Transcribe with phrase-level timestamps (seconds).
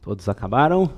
[0.00, 0.90] Todos acabaram?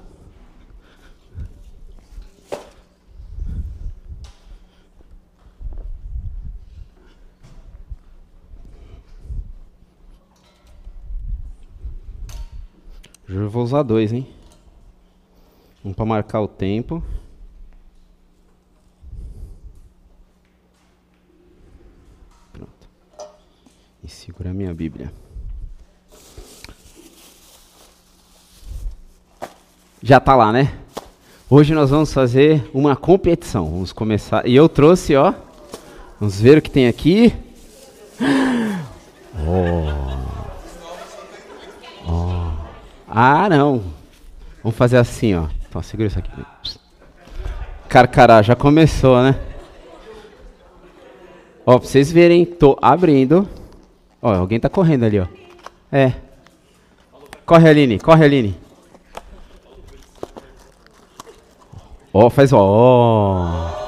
[13.32, 14.26] Eu vou usar dois, hein?
[15.84, 17.00] Um para marcar o tempo.
[22.52, 22.88] Pronto.
[24.02, 25.12] E segura a minha Bíblia.
[30.02, 30.72] Já está lá, né?
[31.48, 33.66] Hoje nós vamos fazer uma competição.
[33.66, 34.46] Vamos começar.
[34.46, 35.34] E eu trouxe, ó.
[36.18, 37.34] Vamos ver o que tem aqui.
[39.42, 39.86] Oh.
[42.06, 42.50] Oh.
[43.08, 43.82] Ah, não.
[44.62, 45.46] Vamos fazer assim, ó.
[45.66, 46.30] Então, segura isso aqui.
[47.88, 49.40] Carcará, já começou, né?
[51.64, 53.48] Ó, pra vocês verem, tô abrindo.
[54.20, 55.26] Ó, alguém tá correndo ali, ó.
[55.90, 56.12] É.
[57.46, 58.69] Corre, Aline, corre, Aline.
[62.12, 62.58] Ó, oh, faz ó.
[62.58, 63.80] Oh.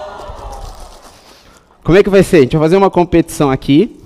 [1.83, 2.37] Como é que vai ser?
[2.37, 4.01] A gente vai fazer uma competição aqui.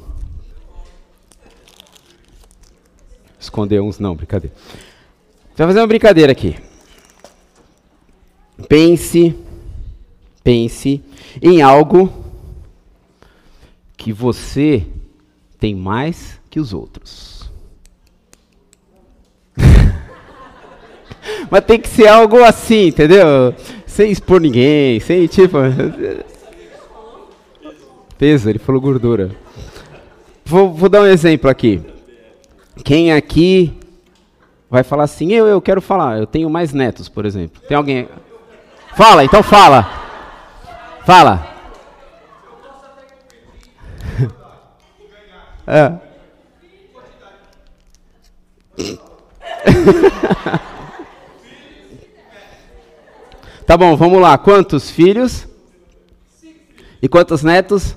[3.39, 4.57] Esconder uns não, brincadeira.
[4.57, 6.57] A gente vai fazer uma brincadeira aqui.
[8.69, 9.37] Pense,
[10.43, 11.03] pense
[11.43, 12.11] em algo
[13.97, 14.87] que você
[15.59, 17.51] tem mais que os outros.
[21.51, 23.55] Mas tem que ser algo assim, entendeu?
[23.97, 25.57] Sem expor ninguém, sem tipo.
[28.19, 29.31] Peso, ele falou gordura.
[30.45, 31.81] Vou, vou dar um exemplo aqui.
[32.85, 33.73] Quem aqui
[34.69, 37.63] vai falar assim, eu, eu quero falar, eu tenho mais netos, por exemplo.
[37.67, 38.07] Tem alguém.
[38.95, 39.89] Fala, então fala.
[41.07, 41.49] Fala.
[45.67, 45.95] é.
[53.67, 54.39] Tá bom, vamos lá.
[54.39, 55.49] Quantos filhos?
[57.03, 57.97] E quantos netos?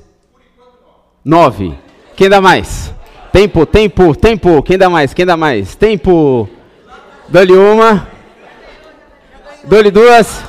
[1.24, 1.78] Nove.
[2.16, 2.92] Quem dá mais?
[3.32, 4.64] Tempo, tempo, tempo.
[4.64, 5.14] Quem dá mais?
[5.14, 5.76] Quem dá mais?
[5.76, 6.50] Tempo.
[7.28, 8.08] Dou-lhe uma.
[9.64, 10.44] Dou-lhe duas.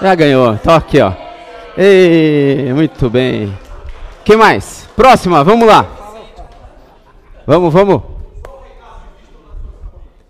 [0.00, 0.56] Já ganhou.
[0.58, 1.12] Tô aqui, ó.
[1.76, 3.52] Ei, muito bem.
[4.24, 4.88] Quem mais?
[4.94, 5.84] Próxima, vamos lá.
[7.44, 8.02] Vamos, vamos.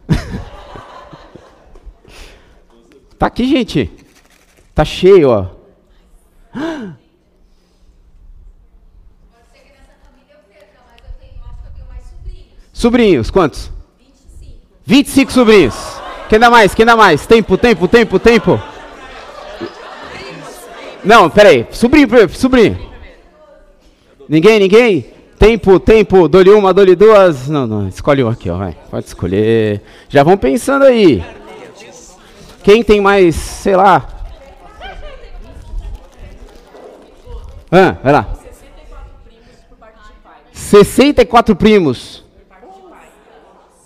[3.18, 4.03] tá aqui, gente.
[4.74, 5.46] Tá cheio, ó.
[12.72, 13.70] Sobrinhos, quantos?
[13.98, 14.52] 25.
[14.84, 15.74] 25 sobrinhos.
[16.28, 16.74] Quem dá mais?
[16.74, 17.24] Quem dá mais?
[17.24, 18.60] Tempo, tempo, tempo, tempo.
[21.04, 21.66] Não, peraí.
[21.70, 22.78] Sobrinho, sobrinho.
[24.28, 25.06] Ninguém, ninguém?
[25.38, 26.28] Tempo, tempo.
[26.28, 27.48] Dou-lhe uma, dou-lhe duas.
[27.48, 27.88] Não, não.
[27.88, 28.56] Escolhe um aqui, ó.
[28.56, 28.76] Vai.
[28.90, 29.80] Pode escolher.
[30.08, 31.24] Já vão pensando aí.
[32.62, 34.13] Quem tem mais, sei lá,
[37.76, 38.28] Ah, vai lá.
[40.52, 42.22] 64 primos.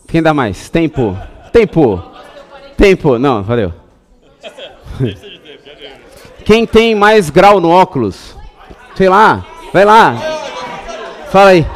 [0.06, 0.68] Quem dá mais?
[0.68, 1.16] Tempo.
[1.50, 2.02] Tempo.
[2.76, 3.18] Tempo.
[3.18, 3.72] Não, valeu.
[6.44, 8.36] Quem tem mais grau no óculos?
[8.94, 9.46] Sei lá.
[9.72, 10.14] Vai lá.
[11.30, 11.66] Fala aí.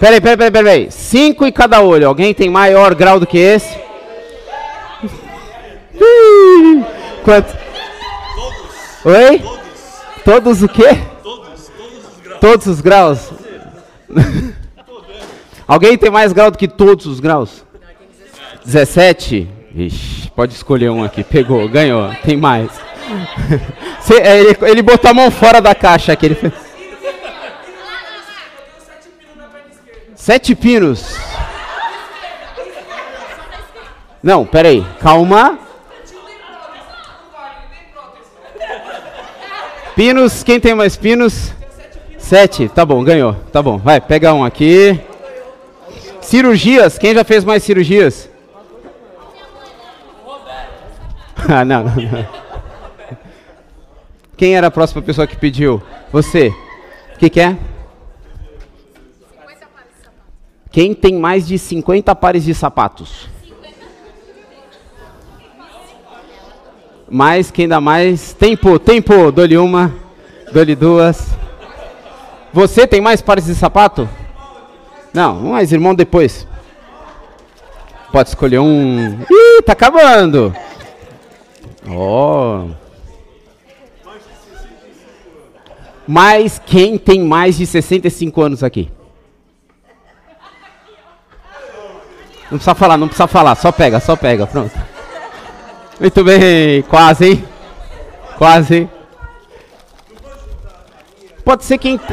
[0.00, 0.90] Peraí, peraí, peraí, peraí.
[0.90, 2.08] Cinco em cada olho.
[2.08, 3.83] Alguém tem maior grau do que esse?
[7.24, 7.56] Quanto?
[8.34, 9.04] Todos.
[9.04, 9.38] Oi?
[9.38, 9.60] Todos.
[10.24, 10.98] Todos o quê?
[11.22, 11.70] Todos.
[11.70, 12.40] Todos os graus.
[12.40, 13.30] Todos os graus.
[15.66, 17.64] Alguém tem mais grau do que todos os graus?
[18.64, 19.48] 17?
[19.74, 21.24] Vixe, pode escolher um aqui.
[21.24, 22.10] Pegou, ganhou.
[22.22, 22.70] Tem mais.
[24.00, 26.26] Cê, é, ele, ele botou a mão fora da caixa aqui.
[26.26, 26.52] Ele fez...
[30.14, 31.16] Sete pinos.
[34.22, 34.86] Não, peraí.
[35.00, 35.58] Calma.
[39.96, 41.52] Pinos, quem tem mais pinos?
[42.18, 43.34] Sete, tá bom, ganhou.
[43.52, 45.00] Tá bom, vai, pega um aqui.
[46.20, 48.28] Cirurgias, quem já fez mais cirurgias?
[51.48, 52.44] ah, não, não, não.
[54.36, 55.80] Quem era a próxima pessoa que pediu?
[56.10, 56.48] Você.
[57.14, 57.56] O que, que é?
[60.72, 63.28] Quem tem mais de 50 pares de sapatos?
[67.10, 68.32] Mais, quem dá mais?
[68.32, 69.94] Tempo, tempo, dou-lhe uma,
[70.52, 71.28] dou-lhe duas.
[72.52, 74.08] Você tem mais pares de sapato?
[75.12, 76.46] Não, mais irmão depois.
[78.12, 79.20] Pode escolher um.
[79.30, 80.54] Ih, tá acabando.
[81.88, 82.68] Oh.
[86.06, 88.90] Mas quem tem mais de 65 anos aqui?
[92.50, 94.93] Não precisa falar, não precisa falar, só pega, só pega, pronto.
[96.00, 97.44] Muito bem, quase, hein?
[98.36, 98.88] Quase.
[101.44, 102.00] Pode ser quem.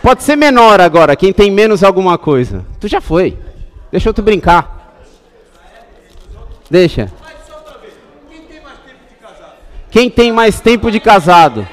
[0.00, 2.64] Pode ser menor agora, quem tem menos alguma coisa.
[2.78, 3.38] Tu já foi.
[3.90, 4.94] Deixa eu te brincar.
[6.70, 7.10] Deixa.
[9.90, 11.66] Quem tem mais tempo de casado?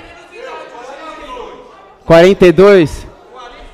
[2.05, 3.07] 42?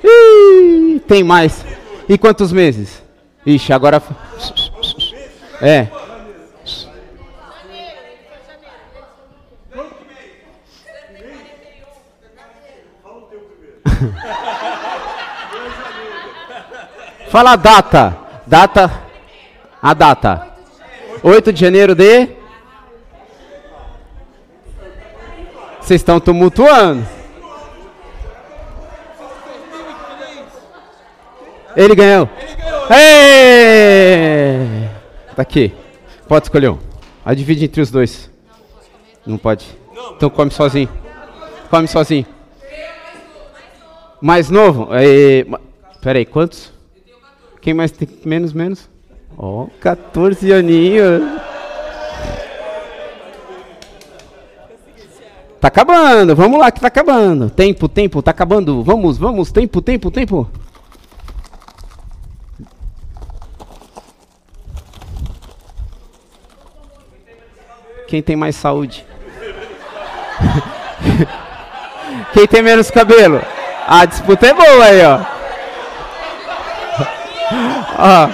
[0.04, 1.66] Ih, tem mais.
[2.08, 3.04] E quantos meses?
[3.46, 4.02] Ixi, agora.
[5.62, 5.88] É.
[17.30, 18.18] Fala a data.
[18.46, 18.92] Data.
[19.82, 20.48] A data.
[21.24, 22.30] 8 de janeiro de.
[25.82, 27.06] Vocês estão tumultuando.
[31.76, 32.30] Ele ganhou.
[32.90, 34.90] Ei!
[35.38, 35.72] Tá aqui.
[36.28, 36.80] Pode escolher um.
[37.24, 38.28] A divide entre os dois.
[39.24, 39.68] Não pode.
[40.16, 40.90] Então come sozinho.
[41.70, 42.26] Come sozinho.
[44.20, 44.88] Mais novo?
[44.94, 45.46] É,
[46.02, 46.74] peraí, quantos?
[47.62, 48.90] Quem mais tem menos, menos?
[49.38, 51.22] Ó, oh, 14 aninhos.
[55.62, 57.52] Tá acabando, vamos lá que tá acabando.
[57.52, 58.84] Tempo, tempo, tá acabando.
[58.84, 60.50] Vamos, vamos, tempo, tempo, tempo.
[68.08, 69.06] Quem tem mais saúde?
[72.34, 73.42] Quem tem menos cabelo?
[73.86, 75.20] A disputa é boa aí, ó.
[78.00, 78.30] ó.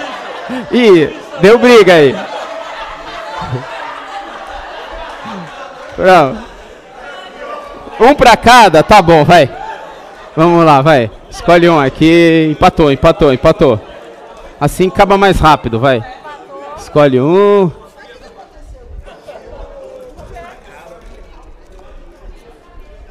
[0.70, 2.14] Ih, deu briga aí.
[5.96, 6.38] Pronto.
[8.00, 8.82] Um pra cada?
[8.82, 9.50] Tá bom, vai.
[10.36, 11.10] Vamos lá, vai.
[11.30, 12.48] Escolhe um aqui.
[12.50, 13.80] Empatou, empatou, empatou.
[14.60, 16.00] Assim acaba mais rápido, vai.
[16.76, 17.83] Escolhe um.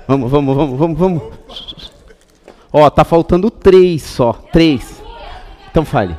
[0.08, 1.24] Vamos, vamos, vamos, vamos, vamos.
[2.72, 4.34] Ó, tá faltando três só.
[4.52, 5.02] Três.
[5.70, 6.16] Então fale.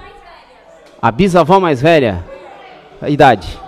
[1.01, 2.25] A bisavó mais velha?
[3.01, 3.59] A idade?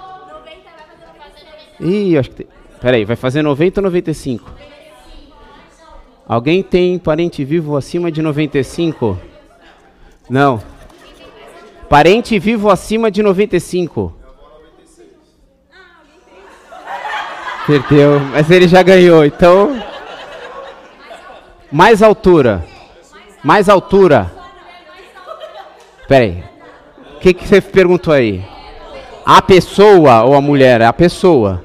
[1.81, 2.47] Ih, acho que tem.
[2.81, 4.51] Peraí, vai fazer 90 ou 95?
[6.29, 9.19] Alguém tem parente vivo acima de 95?
[10.29, 10.63] Não.
[11.89, 14.13] Parente vivo acima de 95?
[17.67, 19.83] Perdeu, mas ele já ganhou, então.
[21.77, 22.65] Mais altura.
[23.45, 24.33] Mais altura.
[26.09, 26.43] Peraí.
[27.17, 28.43] O que, que você perguntou aí?
[29.27, 30.81] A pessoa ou a mulher?
[30.81, 31.63] A pessoa.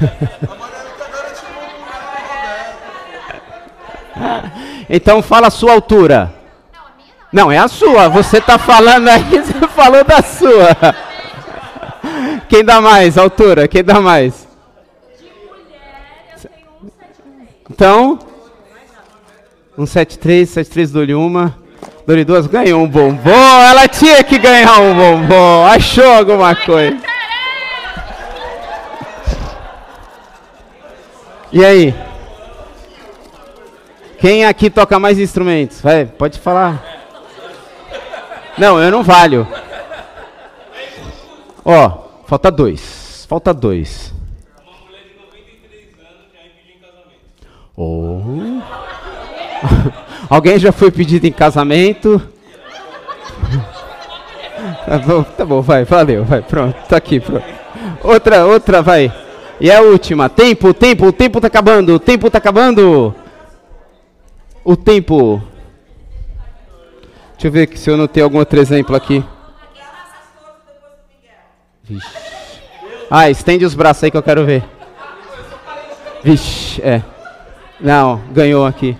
[4.88, 6.32] então fala a sua altura.
[7.30, 8.08] Não, é a sua.
[8.08, 10.74] Você está falando aí, você falou da sua.
[12.48, 13.68] Quem dá mais altura?
[13.68, 14.50] Quem dá mais?
[17.70, 18.18] Então,
[19.76, 21.56] 173, 73 dou-lhe uma.
[22.06, 23.30] Dou-lhe duas, ganhou um bombom.
[23.30, 25.66] Ela tinha que ganhar um bombom.
[25.66, 26.98] Achou alguma coisa.
[31.52, 31.94] E aí?
[34.18, 35.80] Quem aqui toca mais instrumentos?
[35.80, 36.82] Vai, pode falar.
[38.56, 39.46] Não, eu não valho.
[41.64, 43.26] Ó, falta dois.
[43.28, 44.12] Falta dois.
[47.76, 48.60] Oh.
[50.28, 52.20] Alguém já foi pedido em casamento?
[54.86, 57.44] tá, bom, tá bom, vai, valeu, vai, pronto, tá aqui, pronto.
[58.02, 59.12] Outra, outra, vai.
[59.60, 60.28] E a última.
[60.28, 63.14] Tempo, tempo, o tempo tá acabando, o tempo tá acabando.
[64.64, 65.42] O tempo.
[67.32, 69.24] Deixa eu ver se eu notei algum outro exemplo aqui.
[71.84, 72.06] Vixe.
[73.10, 74.64] Ah, estende os braços aí que eu quero ver.
[76.22, 77.02] Vixe, é.
[77.82, 78.96] Não, ganhou aqui.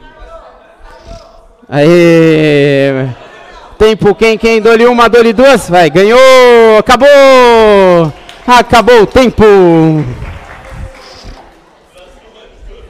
[1.68, 3.06] Aê!
[3.78, 4.60] Tempo, quem, quem?
[4.60, 5.70] Dole uma, dole duas?
[5.70, 6.18] Vai, ganhou!
[6.78, 8.12] Acabou!
[8.44, 9.44] Acabou o tempo!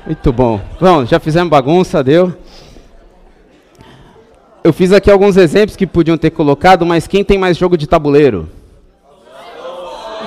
[0.07, 0.61] Muito bom.
[0.81, 2.33] Vamos, já fizemos bagunça, deu.
[4.65, 7.87] Eu fiz aqui alguns exemplos que podiam ter colocado, mas quem tem mais jogo de
[7.87, 8.49] tabuleiro?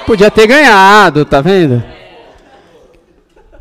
[0.05, 1.83] Podia ter ganhado, tá vendo?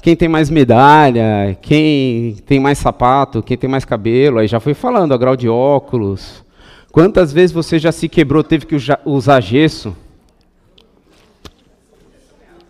[0.05, 4.75] Quem tem mais medalha, quem tem mais sapato, quem tem mais cabelo, aí já foi
[4.75, 6.45] falando, a grau de óculos.
[6.93, 9.97] Quantas vezes você já se quebrou, teve que usar gesso?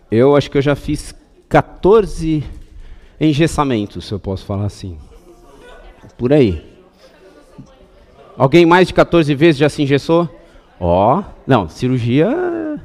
[0.08, 1.12] Eu acho que eu já fiz
[1.48, 2.44] 14
[3.20, 4.96] engessamentos, se eu posso falar assim.
[6.16, 6.64] Por aí.
[8.38, 10.28] Alguém mais de 14 vezes já se engessou?
[10.78, 12.80] Ó, oh, não, cirurgia.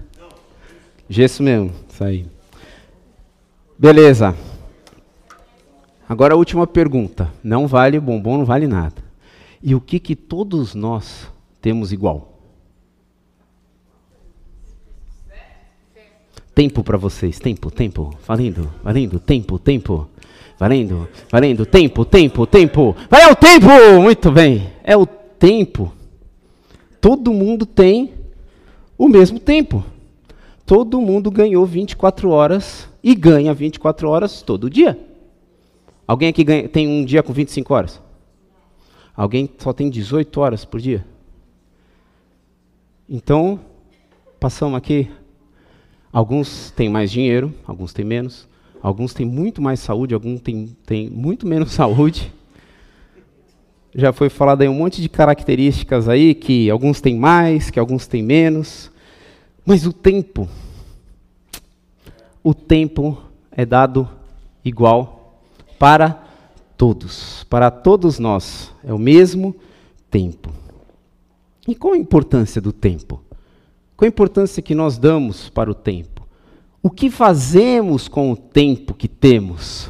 [1.07, 2.38] Gesso mesmo, isso aí.
[3.79, 4.35] Beleza.
[6.07, 7.31] Agora a última pergunta.
[7.41, 9.01] Não vale bombom, não vale nada.
[9.63, 11.31] E o que que todos nós
[11.61, 12.37] temos igual?
[16.53, 20.09] Tempo para vocês, tempo, tempo, valendo, valendo, tempo, tempo,
[20.57, 23.67] valendo, valendo, tempo, tempo, tempo, vai o tempo,
[24.01, 25.93] muito bem, é o tempo.
[26.99, 28.11] Todo mundo tem
[28.97, 29.85] o mesmo tempo.
[30.65, 34.99] Todo mundo ganhou 24 horas e ganha 24 horas todo dia.
[36.07, 38.01] Alguém aqui ganha, tem um dia com 25 horas?
[39.15, 41.05] Alguém só tem 18 horas por dia?
[43.07, 43.59] Então,
[44.39, 45.09] passamos aqui
[46.11, 48.47] Alguns têm mais dinheiro, alguns têm menos,
[48.81, 52.33] alguns têm muito mais saúde, alguns têm, têm muito menos saúde.
[53.93, 58.07] Já foi falado aí um monte de características aí, que alguns têm mais, que alguns
[58.07, 58.91] têm menos.
[59.63, 60.49] Mas o tempo,
[62.43, 63.17] o tempo
[63.51, 64.07] é dado
[64.63, 65.41] igual
[65.77, 66.23] para
[66.77, 68.73] todos, para todos nós.
[68.83, 69.55] É o mesmo
[70.09, 70.49] tempo.
[71.67, 73.21] E qual a importância do tempo?
[73.95, 76.25] Qual a importância que nós damos para o tempo?
[76.81, 79.89] O que fazemos com o tempo que temos?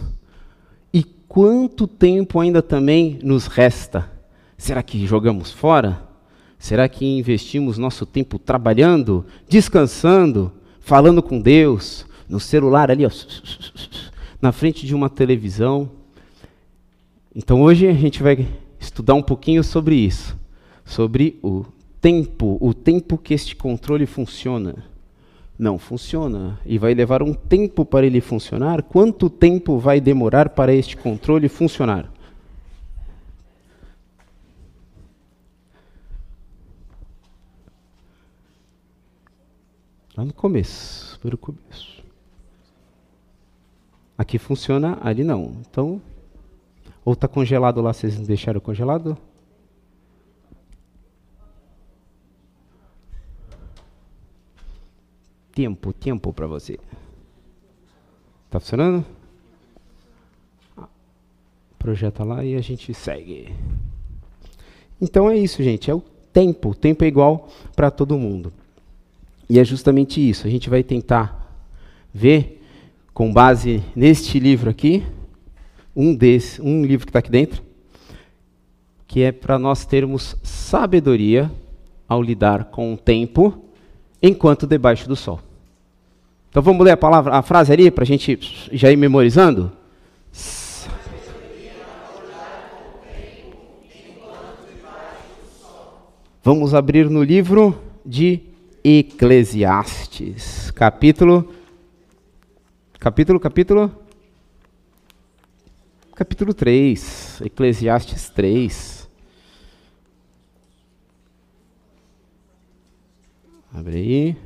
[0.91, 4.11] E quanto tempo ainda também nos resta?
[4.57, 6.03] Será que jogamos fora?
[6.57, 10.51] Será que investimos nosso tempo trabalhando, descansando,
[10.81, 13.09] falando com Deus, no celular ali, ó,
[14.39, 15.89] na frente de uma televisão?
[17.35, 18.47] Então hoje a gente vai
[18.79, 20.37] estudar um pouquinho sobre isso,
[20.85, 21.65] sobre o
[21.99, 24.85] tempo, o tempo que este controle funciona.
[25.57, 26.57] Não funciona.
[26.65, 28.81] E vai levar um tempo para ele funcionar.
[28.81, 32.09] Quanto tempo vai demorar para este controle funcionar?
[40.15, 41.88] Lá no começo, pelo começo.
[44.19, 45.55] Aqui funciona, ali não.
[45.61, 45.99] Então,
[47.03, 49.17] ou está congelado lá, vocês deixaram congelado?
[55.59, 56.79] tempo, tempo para você.
[58.49, 59.05] Tá funcionando?
[61.77, 63.53] Projeta lá e a gente segue.
[65.01, 65.91] Então é isso, gente.
[65.91, 65.99] É o
[66.31, 66.69] tempo.
[66.69, 68.53] O tempo é igual para todo mundo.
[69.49, 70.47] E é justamente isso.
[70.47, 71.53] A gente vai tentar
[72.13, 72.58] ver,
[73.19, 75.05] com base neste livro aqui,
[75.93, 77.61] um desse, um livro que está aqui dentro,
[79.05, 81.51] que é para nós termos sabedoria
[82.07, 83.65] ao lidar com o tempo
[84.23, 85.41] enquanto debaixo do sol.
[86.49, 88.39] Então vamos ler a palavra, a frase ali para a gente
[88.71, 89.69] já ir memorizando?
[96.41, 98.39] Vamos abrir no livro de
[98.81, 101.58] Eclesiastes, capítulo
[102.99, 103.89] capítulo capítulo
[106.13, 109.09] capítulo 3, Eclesiastes 3.
[113.73, 114.37] Abre aí.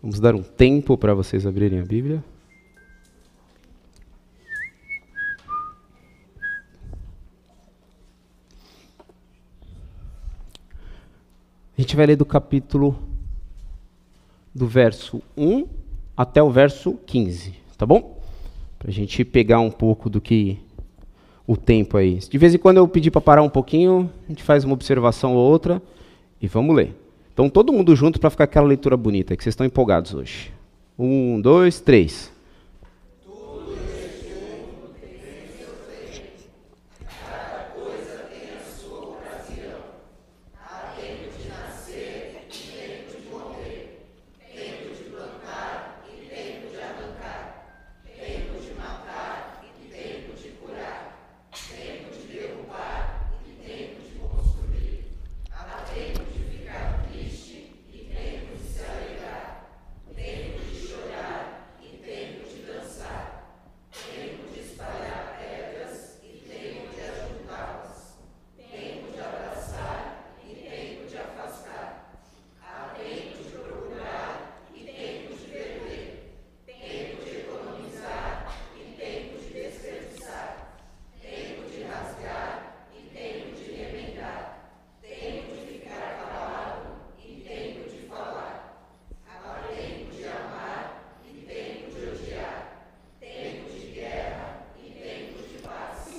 [0.00, 2.24] Vamos dar um tempo para vocês abrirem a Bíblia.
[11.76, 12.98] A gente vai ler do capítulo
[14.54, 15.87] do verso 1
[16.18, 18.18] até o verso 15, tá bom?
[18.76, 20.58] Para a gente pegar um pouco do que
[21.46, 22.16] o tempo aí.
[22.16, 25.36] De vez em quando eu pedir para parar um pouquinho, a gente faz uma observação
[25.36, 25.80] ou outra
[26.42, 26.92] e vamos ler.
[27.32, 30.52] Então, todo mundo junto para ficar aquela leitura bonita, que vocês estão empolgados hoje.
[30.98, 32.32] Um, dois, três.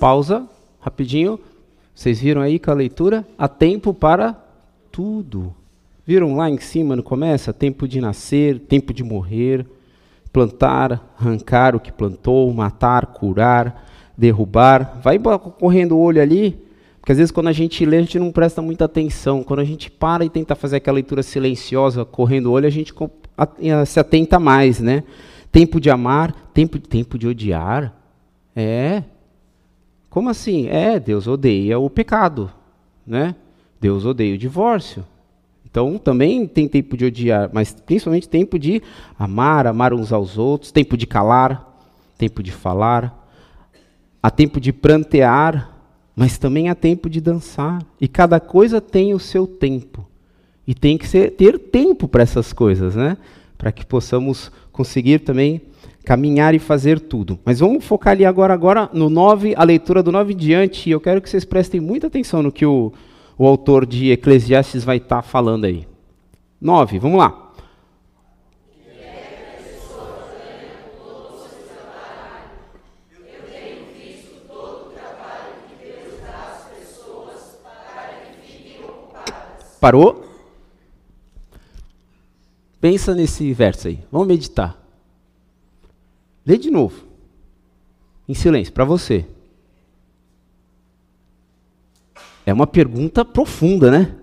[0.00, 0.48] Pausa,
[0.80, 1.38] rapidinho.
[1.94, 3.26] Vocês viram aí com a leitura?
[3.36, 4.34] Há tempo para
[4.90, 5.54] tudo.
[6.06, 7.52] Viram lá em cima no começo?
[7.52, 9.66] Tempo de nascer, tempo de morrer,
[10.32, 15.00] plantar, arrancar o que plantou, matar, curar, derrubar.
[15.04, 16.58] Vai correndo o olho ali,
[16.98, 19.42] porque às vezes quando a gente lê, a gente não presta muita atenção.
[19.42, 22.94] Quando a gente para e tenta fazer aquela leitura silenciosa, correndo o olho, a gente
[23.86, 25.04] se atenta mais, né?
[25.52, 27.94] Tempo de amar, tempo, tempo de odiar.
[28.56, 29.02] É.
[30.10, 30.66] Como assim?
[30.66, 32.52] É, Deus odeia o pecado,
[33.06, 33.36] né?
[33.80, 35.06] Deus odeia o divórcio.
[35.64, 38.82] Então, também tem tempo de odiar, mas principalmente tempo de
[39.16, 41.64] amar, amar uns aos outros, tempo de calar,
[42.18, 43.16] tempo de falar,
[44.20, 45.70] há tempo de prantear,
[46.16, 47.80] mas também há tempo de dançar.
[48.00, 50.04] E cada coisa tem o seu tempo.
[50.66, 53.16] E tem que ser, ter tempo para essas coisas, né?
[53.56, 55.62] Para que possamos conseguir também
[56.04, 57.38] caminhar e fazer tudo.
[57.44, 60.92] Mas vamos focar ali agora, agora no 9, a leitura do 9 em diante, e
[60.92, 62.92] eu quero que vocês prestem muita atenção no que o
[63.40, 65.88] o autor de Eclesiastes vai estar tá falando aí.
[66.60, 67.50] 9, vamos lá.
[79.80, 80.22] Parou?
[82.78, 84.00] Pensa nesse verso aí.
[84.12, 84.79] Vamos meditar.
[86.44, 87.04] Lê de novo.
[88.28, 89.26] Em silêncio, para você.
[92.46, 94.16] É uma pergunta profunda, né?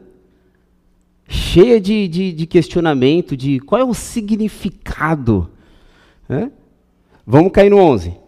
[1.27, 5.49] Cheia de, de, de questionamento, de qual é o significado.
[6.27, 6.51] Né?
[7.25, 8.27] Vamos cair no 11.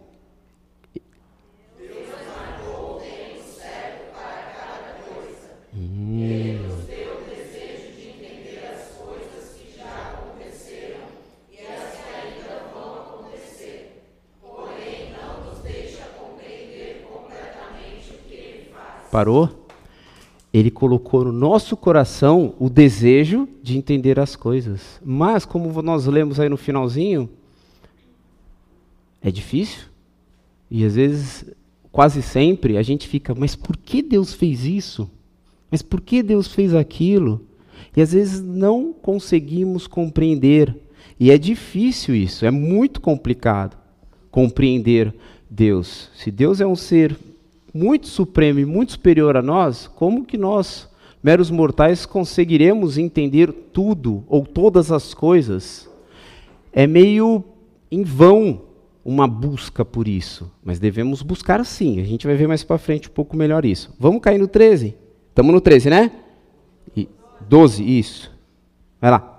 [19.10, 19.60] Parou?
[20.52, 25.00] ele colocou no nosso coração o desejo de entender as coisas.
[25.04, 27.30] Mas, como nós lemos aí no finalzinho,
[29.22, 29.84] é difícil.
[30.68, 31.44] E às vezes,
[31.92, 35.08] quase sempre, a gente fica, mas por que Deus fez isso?
[35.70, 37.40] Mas por que Deus fez aquilo?
[37.96, 40.76] E às vezes não conseguimos compreender.
[41.18, 43.76] E é difícil isso, é muito complicado
[44.32, 45.14] compreender
[45.48, 46.10] Deus.
[46.14, 47.16] Se Deus é um ser
[47.72, 50.88] muito supremo e muito superior a nós, como que nós,
[51.22, 55.88] meros mortais, conseguiremos entender tudo ou todas as coisas?
[56.72, 57.44] É meio
[57.90, 58.62] em vão
[59.04, 62.00] uma busca por isso, mas devemos buscar sim.
[62.00, 63.94] A gente vai ver mais para frente um pouco melhor isso.
[63.98, 64.96] Vamos cair no 13?
[65.30, 66.12] Estamos no 13, né?
[66.96, 67.08] E
[67.48, 68.30] 12, isso.
[69.00, 69.29] Vai lá.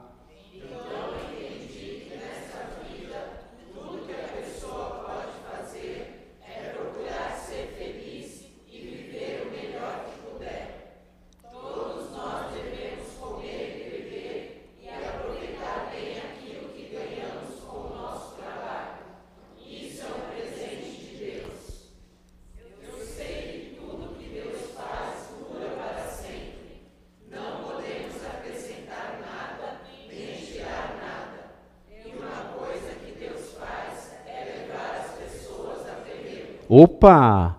[36.74, 37.58] Opa!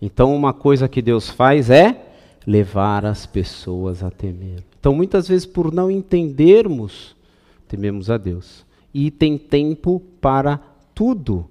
[0.00, 2.02] Então, uma coisa que Deus faz é
[2.46, 4.64] levar as pessoas a temer.
[4.80, 7.14] Então, muitas vezes, por não entendermos,
[7.68, 8.64] tememos a Deus.
[8.94, 10.58] E tem tempo para
[10.94, 11.44] tudo.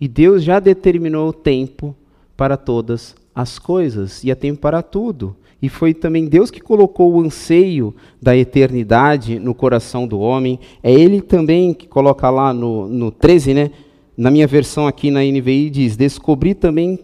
[0.00, 1.94] E Deus já determinou o tempo
[2.34, 5.36] para todas as coisas, e há tempo para tudo.
[5.60, 10.58] E foi também Deus que colocou o anseio da eternidade no coração do homem.
[10.82, 13.70] É Ele também que coloca lá no, no 13, né?
[14.18, 16.98] Na minha versão aqui na NVI diz: descobri também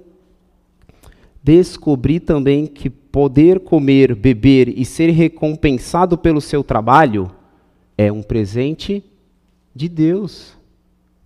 [1.40, 7.31] descobri também que poder comer, beber e ser recompensado pelo seu trabalho
[7.96, 9.05] é um presente
[9.72, 10.57] de Deus.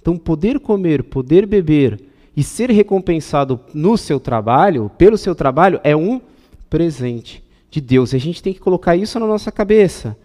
[0.02, 1.98] Então, poder comer, poder beber
[2.36, 6.20] e ser recompensado no seu trabalho, pelo seu trabalho, é um
[6.68, 8.12] presente de Deus.
[8.12, 10.18] E a gente tem que colocar isso na nossa cabeça.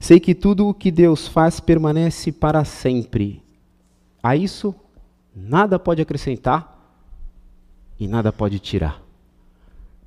[0.00, 3.42] Sei que tudo o que Deus faz permanece para sempre.
[4.22, 4.74] A isso
[5.34, 6.78] Nada pode acrescentar
[7.98, 9.02] e nada pode tirar.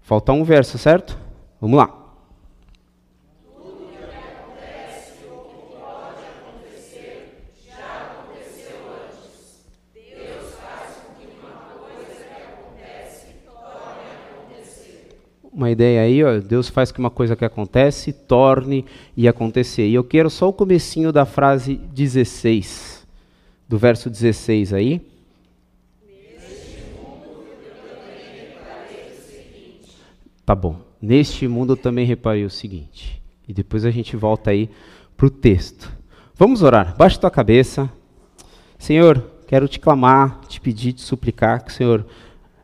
[0.02, 1.18] Falta um verso, certo?
[1.60, 2.08] Vamos lá.
[15.58, 18.86] uma ideia aí, ó, Deus faz que uma coisa que acontece torne
[19.18, 19.88] e acontecer.
[19.88, 23.08] E eu quero só o comecinho da frase 16,
[23.68, 25.02] do verso 16 aí.
[30.48, 30.78] Tá bom.
[31.02, 33.22] Neste mundo eu também reparei o seguinte.
[33.46, 34.70] E depois a gente volta aí
[35.18, 35.92] para o texto.
[36.36, 36.96] Vamos orar.
[36.96, 37.92] Baixa tua cabeça.
[38.80, 42.06] Senhor, quero te clamar, te pedir, te suplicar que o Senhor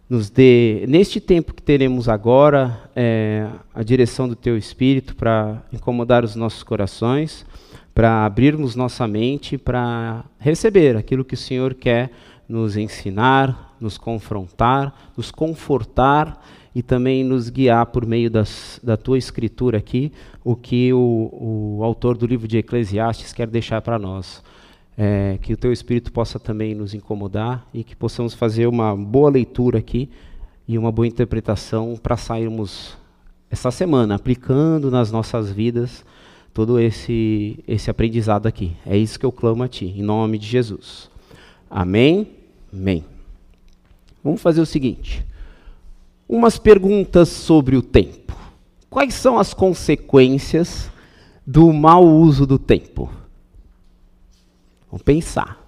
[0.10, 6.24] nos dê, neste tempo que teremos agora, é, a direção do Teu Espírito para incomodar
[6.24, 7.46] os nossos corações,
[7.94, 12.12] para abrirmos nossa mente, para receber aquilo que o Senhor quer
[12.48, 16.42] nos ensinar, nos confrontar, nos confortar
[16.76, 20.12] e também nos guiar por meio das, da tua escritura aqui,
[20.44, 24.44] o que o, o autor do livro de Eclesiastes quer deixar para nós.
[24.96, 29.30] É, que o teu Espírito possa também nos incomodar e que possamos fazer uma boa
[29.30, 30.08] leitura aqui
[30.68, 32.96] e uma boa interpretação para sairmos
[33.50, 36.06] essa semana aplicando nas nossas vidas
[36.54, 38.76] todo esse, esse aprendizado aqui.
[38.86, 41.10] É isso que eu clamo a Ti, em nome de Jesus.
[41.70, 42.28] Amém?
[42.72, 43.04] Amém.
[44.24, 45.26] Vamos fazer o seguinte:
[46.34, 48.36] umas perguntas sobre o tempo.
[48.90, 50.90] Quais são as consequências
[51.46, 53.08] do mau uso do tempo?
[54.90, 55.64] Vamos pensar.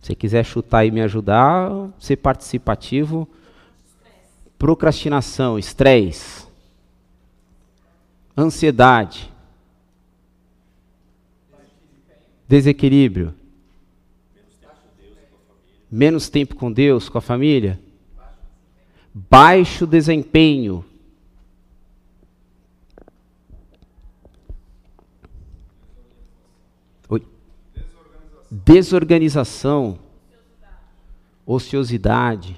[0.00, 3.28] Se quiser chutar e me ajudar, ser participativo.
[4.56, 6.46] Procrastinação, estresse,
[8.36, 9.28] ansiedade,
[12.46, 13.34] desequilíbrio,
[15.90, 17.80] menos tempo com Deus, com a família,
[19.14, 20.84] baixo desempenho.
[27.08, 27.26] Oi.
[28.50, 29.98] Desorganização.
[31.44, 32.56] Ociosidade.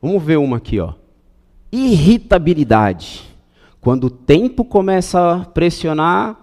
[0.00, 0.94] Vamos ver uma aqui, ó.
[1.72, 3.24] Irritabilidade.
[3.80, 6.38] Quando o tempo começa a pressionar,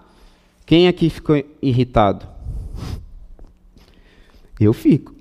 [0.66, 2.28] quem aqui ficou irritado?
[4.60, 5.21] Eu fico.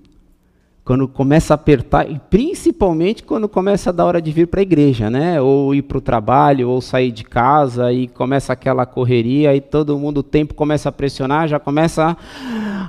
[0.90, 4.62] Quando começa a apertar, e principalmente quando começa a dar hora de vir para a
[4.62, 5.40] igreja, né?
[5.40, 9.96] Ou ir para o trabalho, ou sair de casa, e começa aquela correria, e todo
[9.96, 12.16] mundo, o tempo começa a pressionar, já começa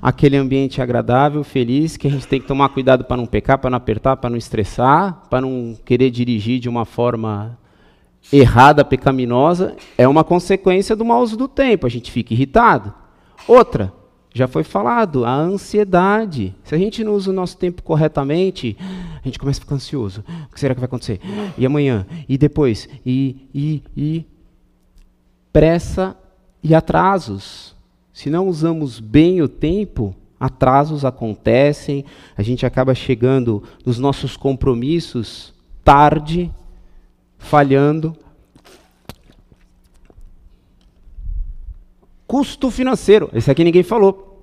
[0.02, 3.70] aquele ambiente agradável, feliz, que a gente tem que tomar cuidado para não pecar, para
[3.70, 7.56] não apertar, para não estressar, para não querer dirigir de uma forma
[8.34, 12.92] errada, pecaminosa, é uma consequência do mau uso do tempo, a gente fica irritado.
[13.48, 13.94] Outra,
[14.34, 16.56] já foi falado, a ansiedade.
[16.64, 20.24] Se a gente não usa o nosso tempo corretamente, a gente começa a ficar ansioso.
[20.50, 21.20] O que será que vai acontecer?
[21.58, 22.06] E amanhã?
[22.30, 22.88] E depois?
[23.06, 24.26] E, e, e.
[25.52, 26.16] Pressa
[26.64, 27.76] e atrasos.
[28.14, 32.06] Se não usamos bem o tempo, atrasos acontecem,
[32.38, 36.52] a gente acaba chegando nos nossos compromissos tarde,
[37.38, 38.16] falhando.
[42.32, 44.40] Custo financeiro, esse aqui ninguém falou.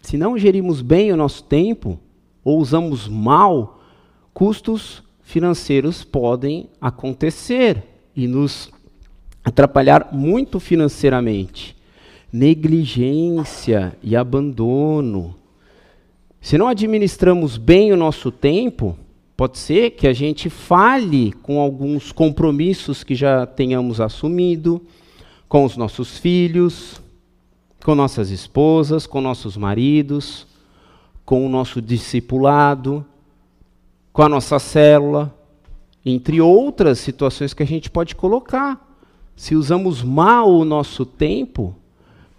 [0.00, 2.00] Se não gerimos bem o nosso tempo,
[2.42, 3.80] ou usamos mal,
[4.34, 7.84] custos financeiros podem acontecer
[8.16, 8.72] e nos
[9.44, 11.76] atrapalhar muito financeiramente.
[12.32, 15.36] Negligência e abandono.
[16.40, 18.98] Se não administramos bem o nosso tempo,
[19.34, 24.80] Pode ser que a gente fale com alguns compromissos que já tenhamos assumido,
[25.52, 26.98] com os nossos filhos,
[27.84, 30.46] com nossas esposas, com nossos maridos,
[31.26, 33.04] com o nosso discipulado,
[34.14, 35.36] com a nossa célula,
[36.06, 38.80] entre outras situações que a gente pode colocar.
[39.36, 41.76] Se usamos mal o nosso tempo,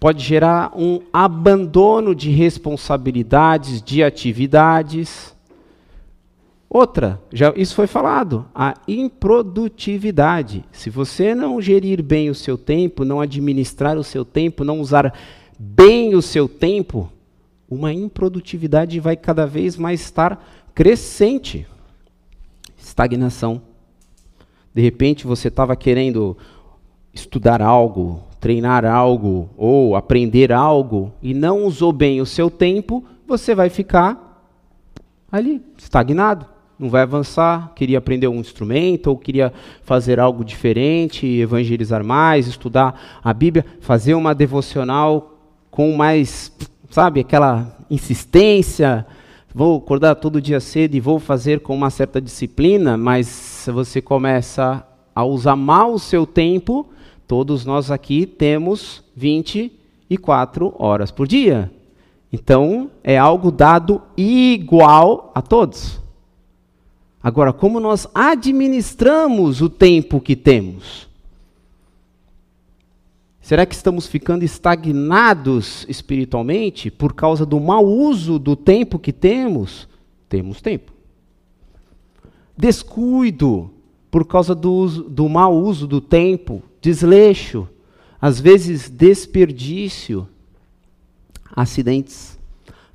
[0.00, 5.33] pode gerar um abandono de responsabilidades, de atividades
[6.74, 10.64] Outra, já isso foi falado, a improdutividade.
[10.72, 15.14] Se você não gerir bem o seu tempo, não administrar o seu tempo, não usar
[15.56, 17.08] bem o seu tempo,
[17.70, 21.64] uma improdutividade vai cada vez mais estar crescente.
[22.76, 23.62] Estagnação.
[24.74, 26.36] De repente você estava querendo
[27.12, 33.54] estudar algo, treinar algo ou aprender algo e não usou bem o seu tempo, você
[33.54, 34.42] vai ficar
[35.30, 42.04] ali, estagnado não vai avançar, queria aprender um instrumento, ou queria fazer algo diferente, evangelizar
[42.04, 45.38] mais, estudar a Bíblia, fazer uma devocional
[45.70, 46.52] com mais,
[46.90, 49.06] sabe, aquela insistência.
[49.54, 54.84] Vou acordar todo dia cedo e vou fazer com uma certa disciplina, mas você começa
[55.14, 56.88] a usar mal o seu tempo,
[57.28, 61.70] todos nós aqui temos 24 horas por dia.
[62.32, 66.03] Então, é algo dado igual a todos.
[67.24, 71.08] Agora, como nós administramos o tempo que temos?
[73.40, 79.88] Será que estamos ficando estagnados espiritualmente por causa do mau uso do tempo que temos?
[80.28, 80.92] Temos tempo.
[82.54, 83.70] descuido,
[84.10, 87.66] por causa do, uso, do mau uso do tempo, desleixo,
[88.20, 90.28] às vezes desperdício,
[91.56, 92.38] acidentes.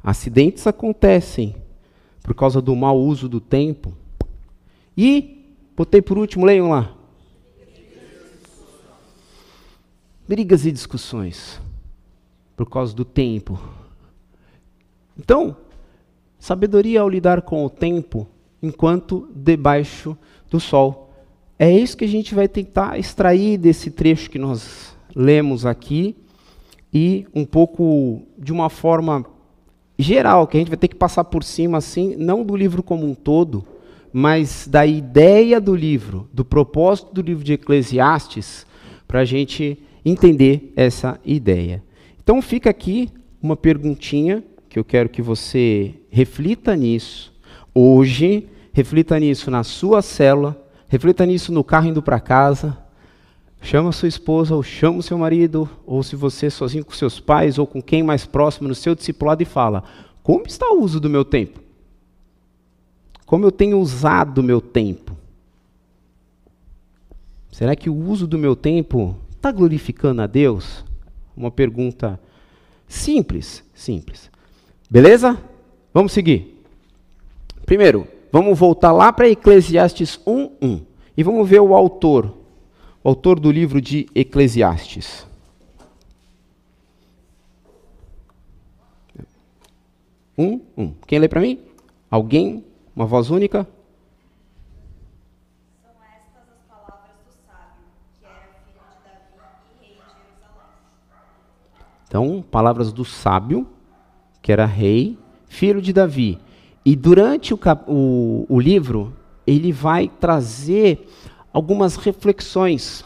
[0.03, 1.55] Acidentes acontecem
[2.21, 3.91] por causa do mau uso do tempo.
[5.01, 6.93] E, botei por último, leiam lá.
[10.27, 11.57] Brigas e discussões
[12.53, 13.57] por causa do tempo.
[15.17, 15.55] Então,
[16.37, 18.27] sabedoria ao lidar com o tempo
[18.61, 20.17] enquanto debaixo
[20.49, 21.13] do sol.
[21.57, 26.13] É isso que a gente vai tentar extrair desse trecho que nós lemos aqui
[26.93, 29.25] e um pouco de uma forma
[29.97, 33.05] geral, que a gente vai ter que passar por cima, assim, não do livro como
[33.05, 33.65] um todo,
[34.11, 38.65] mas da ideia do livro, do propósito do livro de Eclesiastes,
[39.07, 41.83] para a gente entender essa ideia.
[42.21, 43.09] Então fica aqui
[43.41, 47.33] uma perguntinha que eu quero que você reflita nisso
[47.73, 52.77] hoje, reflita nisso na sua célula, reflita nisso no carro indo para casa,
[53.61, 57.57] Chama sua esposa, ou chama o seu marido, ou se você sozinho com seus pais,
[57.57, 59.83] ou com quem mais próximo no seu discipulado, e fala:
[60.23, 61.59] Como está o uso do meu tempo?
[63.29, 65.15] Como eu tenho usado o meu tempo?
[67.51, 70.83] Será que o uso do meu tempo está glorificando a Deus?
[71.37, 72.19] Uma pergunta
[72.87, 74.31] simples, simples.
[74.89, 75.39] Beleza?
[75.93, 76.59] Vamos seguir.
[77.67, 80.81] Primeiro, vamos voltar lá para Eclesiastes 1:1
[81.15, 82.35] e vamos ver o autor
[83.03, 85.27] autor do livro de Eclesiastes.
[90.35, 90.93] Um, um.
[91.05, 91.59] Quem lê para mim?
[92.09, 92.63] Alguém?
[92.99, 93.65] Uma voz única?
[95.81, 97.87] São estas as palavras do sábio,
[98.19, 100.67] que era filho de Davi e rei de Jerusalém.
[102.05, 103.65] Então, palavras do sábio,
[104.41, 106.41] que era rei, filho de Davi.
[106.83, 109.15] E durante o, o, o livro,
[109.47, 111.07] ele vai trazer
[111.53, 113.05] algumas reflexões,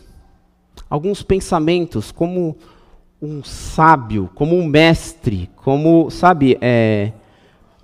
[0.89, 2.57] alguns pensamentos, como
[3.21, 7.13] um sábio, como um mestre, como, sabe, é,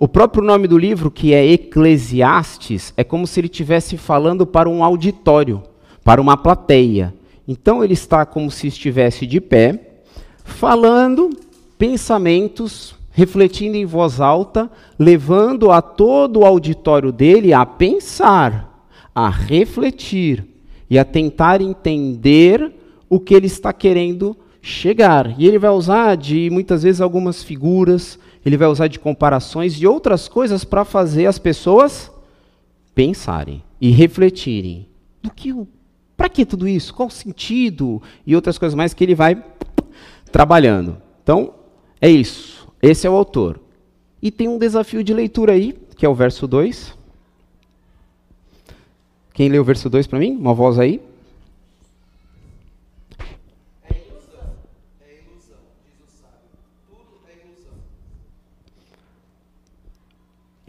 [0.00, 4.66] o próprio nome do livro, que é Eclesiastes, é como se ele estivesse falando para
[4.66, 5.62] um auditório,
[6.02, 7.12] para uma plateia.
[7.46, 10.00] Então ele está como se estivesse de pé,
[10.42, 11.28] falando
[11.76, 20.46] pensamentos, refletindo em voz alta, levando a todo o auditório dele a pensar, a refletir,
[20.88, 22.72] e a tentar entender
[23.06, 25.38] o que ele está querendo chegar.
[25.38, 29.86] E ele vai usar de muitas vezes algumas figuras, ele vai usar de comparações e
[29.86, 32.10] outras coisas para fazer as pessoas
[32.94, 34.88] pensarem e refletirem.
[35.22, 35.54] Do que
[36.16, 36.92] para que tudo isso?
[36.92, 38.02] Qual o sentido?
[38.26, 39.42] E outras coisas mais que ele vai
[40.30, 41.00] trabalhando.
[41.22, 41.54] Então,
[42.00, 42.68] é isso.
[42.82, 43.60] Esse é o autor.
[44.20, 46.94] E tem um desafio de leitura aí, que é o verso 2.
[49.32, 50.36] Quem lê o verso 2 para mim?
[50.36, 51.00] Uma voz aí.
[53.82, 54.52] É ilusão,
[55.00, 56.50] é ilusão, diz o sábio.
[56.90, 57.72] Tudo é ilusão.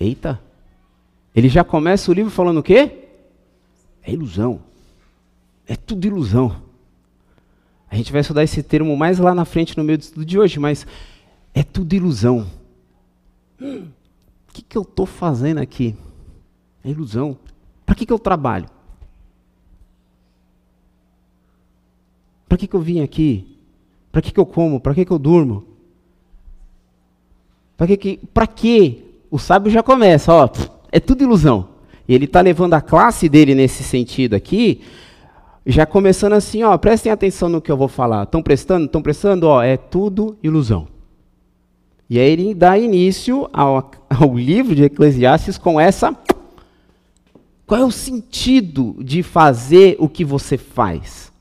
[0.02, 0.42] Eita!
[1.36, 3.08] Ele já começa o livro falando o quê?
[4.02, 4.60] É ilusão.
[5.68, 6.60] É tudo ilusão.
[7.88, 10.40] A gente vai estudar esse termo mais lá na frente no meio do estudo de
[10.40, 10.88] hoje, mas
[11.54, 12.50] é tudo ilusão.
[13.62, 13.90] Hum,
[14.50, 15.96] o que, que eu estou fazendo aqui?
[16.84, 17.38] É ilusão.
[17.86, 18.68] Para que, que eu trabalho?
[22.50, 23.56] Para que, que eu vim aqui?
[24.12, 24.80] Para que, que eu como?
[24.80, 25.64] Para que, que eu durmo?
[27.78, 28.20] Para que, que,
[28.56, 29.11] que?
[29.32, 30.50] O sábio já começa, ó,
[30.92, 31.70] é tudo ilusão.
[32.08, 34.82] E ele está levando a classe dele nesse sentido aqui,
[35.66, 38.24] já começando assim, ó, prestem atenção no que eu vou falar.
[38.24, 38.86] Estão prestando?
[38.86, 39.48] Estão prestando?
[39.48, 40.88] Ó, é tudo ilusão.
[42.10, 46.14] E aí ele dá início ao, ao livro de Eclesiastes com essa
[47.72, 51.32] qual é o sentido de fazer o que você faz?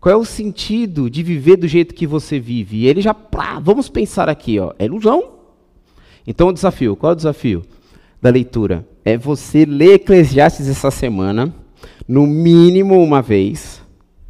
[0.00, 2.78] Qual é o sentido de viver do jeito que você vive?
[2.78, 5.37] E ele já, plá, vamos pensar aqui, ó, é ilusão.
[6.30, 7.64] Então o desafio, qual é o desafio
[8.20, 8.86] da leitura?
[9.02, 11.54] É você ler Eclesiastes essa semana,
[12.06, 13.82] no mínimo uma vez.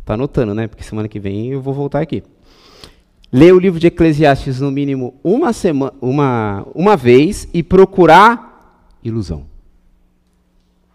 [0.04, 0.68] Tá anotando, né?
[0.68, 2.22] Porque semana que vem eu vou voltar aqui.
[3.32, 9.46] Ler o livro de Eclesiastes no mínimo uma, semana, uma, uma vez e procurar ilusão.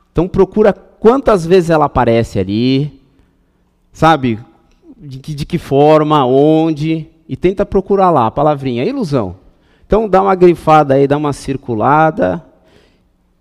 [0.09, 3.01] Então procura quantas vezes ela aparece ali,
[3.91, 4.39] sabe?
[4.97, 9.42] De que, de que forma, onde, e tenta procurar lá a palavrinha, ilusão.
[9.85, 12.43] Então dá uma grifada aí, dá uma circulada,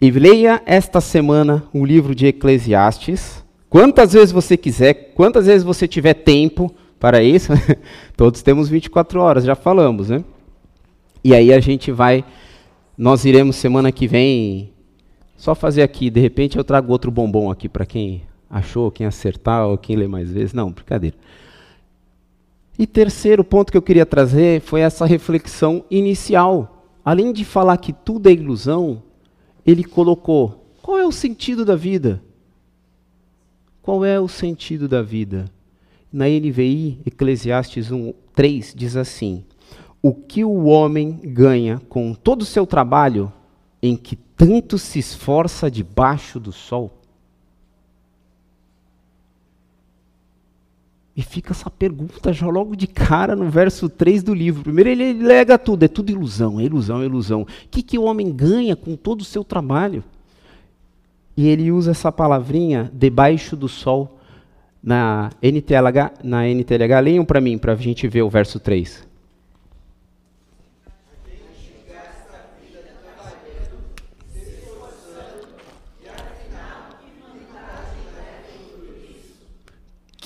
[0.00, 5.87] e leia esta semana o livro de Eclesiastes, quantas vezes você quiser, quantas vezes você
[5.87, 7.52] tiver tempo para isso,
[8.16, 10.24] todos temos 24 horas, já falamos, né?
[11.22, 12.24] E aí a gente vai,
[12.98, 14.72] nós iremos semana que vem
[15.37, 19.66] Só fazer aqui, de repente eu trago outro bombom aqui para quem achou, quem acertar
[19.66, 20.52] ou quem lê mais vezes.
[20.52, 21.16] Não, brincadeira.
[22.83, 26.85] E terceiro ponto que eu queria trazer foi essa reflexão inicial.
[27.05, 29.05] Além de falar que tudo é ilusão,
[29.64, 32.21] ele colocou: qual é o sentido da vida?
[33.81, 35.45] Qual é o sentido da vida?
[36.12, 39.45] Na NVI, Eclesiastes 1, 3 diz assim:
[40.03, 43.33] O que o homem ganha com todo o seu trabalho,
[43.81, 46.99] em que tanto se esforça debaixo do sol?
[51.14, 54.62] E fica essa pergunta já logo de cara no verso 3 do livro.
[54.62, 57.42] Primeiro ele lega tudo, é tudo ilusão, é ilusão, é ilusão.
[57.42, 60.03] O que, que o homem ganha com todo o seu trabalho?
[61.37, 64.18] E ele usa essa palavrinha, debaixo do sol,
[64.83, 66.12] na NTLH.
[66.25, 69.07] Na NTLH leiam para mim, para a gente ver o verso 3.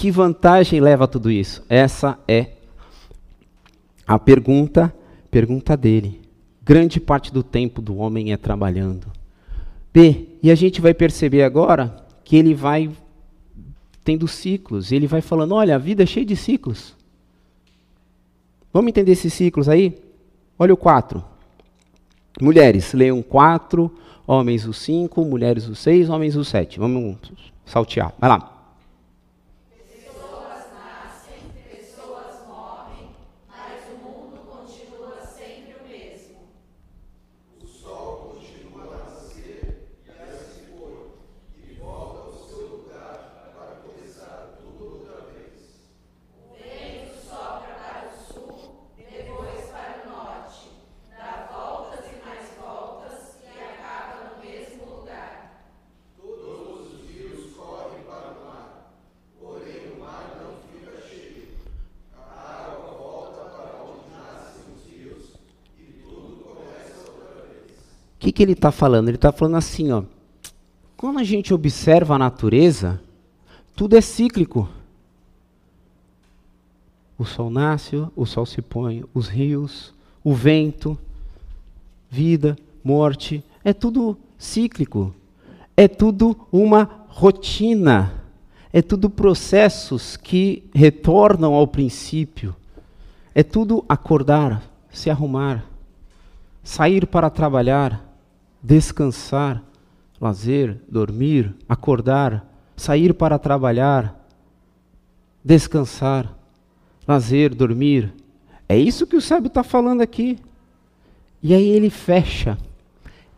[0.07, 1.65] Que vantagem leva tudo isso?
[1.69, 2.51] Essa é
[4.07, 4.95] a pergunta,
[5.33, 6.21] pergunta dele.
[6.63, 9.09] Grande parte do tempo do homem é trabalhando.
[9.93, 12.89] B, e a gente vai perceber agora que ele vai
[14.05, 16.95] tendo ciclos, ele vai falando, olha, a vida é cheia de ciclos.
[18.73, 19.99] Vamos entender esses ciclos aí?
[20.57, 21.21] Olha o 4.
[22.41, 23.93] Mulheres, leiam 4,
[24.25, 26.79] homens o 5, mulheres o 6, homens o 7.
[26.79, 27.17] Vamos
[27.65, 28.15] saltear.
[28.21, 28.56] Vai lá.
[68.19, 69.09] Que, que ele está falando?
[69.09, 70.03] Ele está falando assim, ó.
[70.97, 73.01] Quando a gente observa a natureza,
[73.75, 74.69] tudo é cíclico.
[77.19, 80.99] O sol nasce, o sol se põe, os rios, o vento,
[82.11, 85.15] vida, morte, é tudo cíclico.
[85.77, 88.15] É tudo uma rotina.
[88.73, 92.55] É tudo processos que retornam ao princípio.
[93.35, 95.65] É tudo acordar, se arrumar,
[96.63, 98.06] sair para trabalhar,
[98.63, 99.63] descansar,
[100.21, 102.45] lazer, dormir, acordar,
[102.77, 104.27] sair para trabalhar,
[105.45, 106.37] descansar,
[107.07, 108.13] lazer, dormir.
[108.69, 110.39] É isso que o sábio está falando aqui.
[111.43, 112.59] E aí ele fecha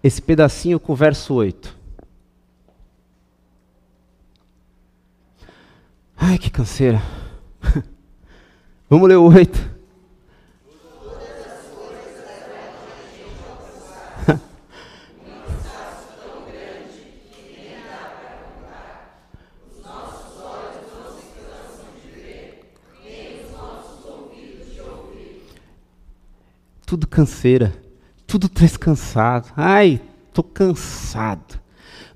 [0.02, 1.76] esse pedacinho com o verso 8.
[6.16, 7.02] Ai, que canseira.
[8.88, 9.77] Vamos ler o 8.
[26.88, 27.74] Tudo canseira,
[28.27, 29.48] tudo descansado.
[29.55, 30.01] Ai,
[30.33, 31.61] tô cansado.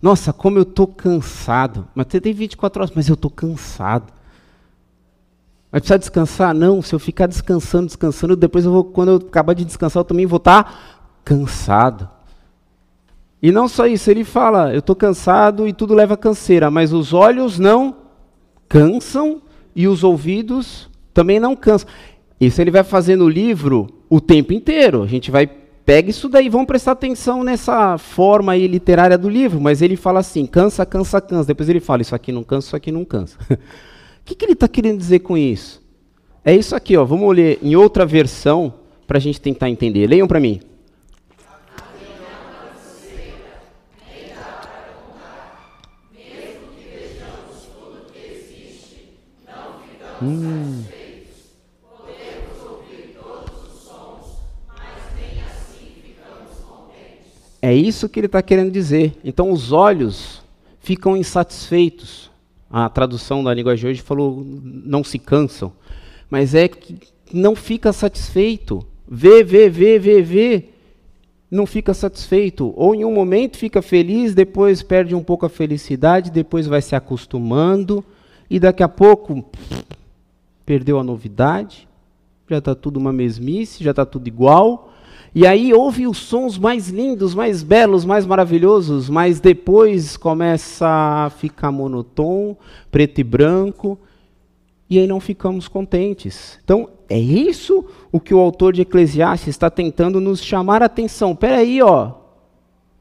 [0.01, 1.87] Nossa, como eu tô cansado.
[1.95, 4.11] Mas você tem 24 horas, mas eu tô cansado.
[5.71, 6.55] Mas precisa descansar?
[6.55, 10.07] Não, se eu ficar descansando, descansando, depois eu vou, quando eu acabar de descansar, eu
[10.07, 10.75] também vou estar tá
[11.23, 12.09] cansado.
[13.43, 16.95] E não só isso, ele fala, eu estou cansado e tudo leva a canseira, mas
[16.95, 17.95] os olhos não
[18.71, 19.43] cansam
[19.77, 21.89] e os ouvidos também não cansam.
[22.43, 25.05] Isso ele vai fazer no livro o tempo inteiro.
[25.05, 29.61] A gente vai pega isso daí, vamos prestar atenção nessa forma aí literária do livro,
[29.61, 31.47] mas ele fala assim, cansa, cansa, cansa.
[31.47, 33.39] Depois ele fala, isso aqui não cansa, isso aqui não cansa.
[33.49, 33.57] O
[34.27, 35.81] que, que ele está querendo dizer com isso?
[36.45, 37.05] É isso aqui, ó.
[37.05, 38.75] Vamos ler em outra versão
[39.07, 40.09] para a gente tentar entender.
[40.09, 40.61] Leiam para mim.
[50.21, 50.83] Hum.
[57.65, 59.17] É isso que ele está querendo dizer.
[59.23, 60.43] Então, os olhos
[60.81, 62.29] ficam insatisfeitos.
[62.69, 65.73] A tradução da língua de hoje falou não se cansam.
[66.29, 66.99] Mas é que
[67.33, 68.85] não fica satisfeito.
[69.09, 70.65] Vê, vê, vê, vê, vê.
[71.49, 72.75] Não fica satisfeito.
[72.77, 76.97] Ou em um momento fica feliz, depois perde um pouco a felicidade, depois vai se
[76.97, 78.05] acostumando.
[78.51, 79.45] E daqui a pouco
[80.67, 81.87] perdeu a novidade.
[82.51, 84.92] Já está tudo uma mesmice, já está tudo igual
[85.35, 91.31] E aí ouve os sons mais lindos, mais belos, mais maravilhosos, mas depois começa a
[91.31, 92.55] ficar monotom,
[92.91, 93.99] preto e branco,
[94.91, 96.59] e aí não ficamos contentes.
[96.63, 101.35] Então, é isso o que o autor de Eclesiastes está tentando nos chamar a atenção.
[101.35, 102.13] Peraí, ó.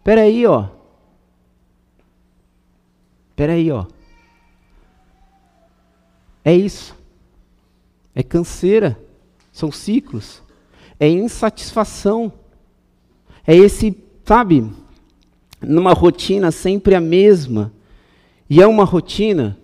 [0.01, 0.69] Peraí, ó.
[3.36, 3.86] Peraí, ó.
[6.45, 6.95] É isso.
[8.15, 8.97] É canseira.
[9.51, 10.41] São ciclos
[11.01, 12.31] é insatisfação.
[13.45, 14.71] É esse, sabe,
[15.59, 17.73] numa rotina sempre a mesma.
[18.47, 19.57] E é uma rotina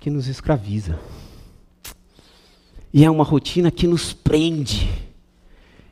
[0.00, 0.98] que nos escraviza.
[2.90, 4.88] E é uma rotina que nos prende.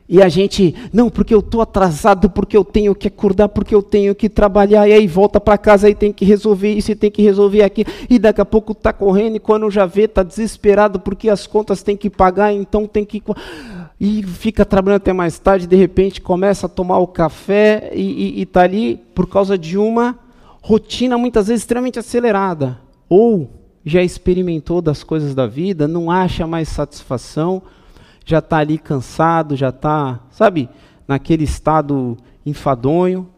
[0.09, 3.83] E a gente, não, porque eu estou atrasado, porque eu tenho que acordar, porque eu
[3.83, 7.11] tenho que trabalhar, e aí volta para casa e tem que resolver isso, e tem
[7.11, 10.99] que resolver aquilo, e daqui a pouco está correndo, e quando já vê, está desesperado
[10.99, 13.23] porque as contas tem que pagar, então tem que
[14.03, 18.63] e fica trabalhando até mais tarde, de repente começa a tomar o café e está
[18.63, 20.17] ali por causa de uma
[20.59, 22.81] rotina muitas vezes extremamente acelerada.
[23.07, 23.47] Ou
[23.85, 27.61] já experimentou das coisas da vida, não acha mais satisfação,
[28.25, 30.67] já está ali cansado, já está, sabe,
[31.07, 33.29] naquele estado enfadonho,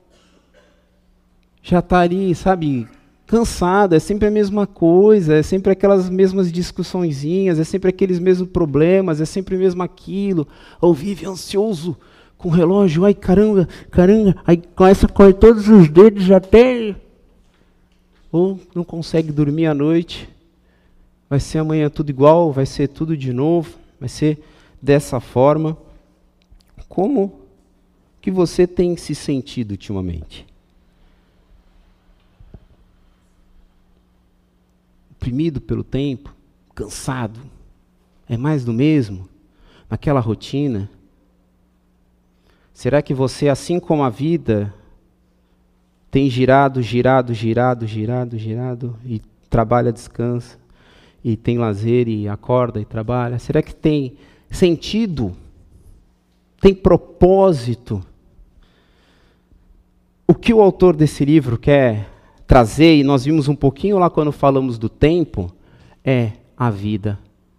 [1.62, 2.88] já está ali, sabe,
[3.26, 8.50] cansado, é sempre a mesma coisa, é sempre aquelas mesmas discussõezinhas, é sempre aqueles mesmos
[8.50, 10.48] problemas, é sempre mesmo aquilo.
[10.82, 11.98] Ou vive ansioso
[12.38, 16.96] com o relógio, ai caramba, caramba, aí começa a correr todos os dedos até.
[18.32, 20.30] Ou não consegue dormir à noite.
[21.30, 24.40] Vai ser amanhã tudo igual, vai ser tudo de novo, vai ser
[24.82, 25.78] dessa forma.
[26.90, 27.40] Como
[28.22, 30.46] que você tem se sentido ultimamente?
[35.24, 36.36] Oprimido pelo tempo,
[36.76, 37.40] cansado,
[38.28, 39.30] é mais do mesmo,
[39.90, 40.90] naquela rotina?
[42.74, 44.74] Será que você, assim como a vida,
[46.12, 50.60] tem girado, girado, girado, girado, girado, e trabalha, descansa,
[51.24, 53.40] e tem lazer, e acorda e trabalha?
[53.40, 54.18] Será que tem
[54.52, 55.34] sentido?
[56.60, 58.06] Tem propósito?
[60.28, 62.13] O que o autor desse livro quer
[62.54, 65.52] trazer, e nós vimos um pouquinho lá quando falamos do tempo,
[66.06, 67.18] é a vida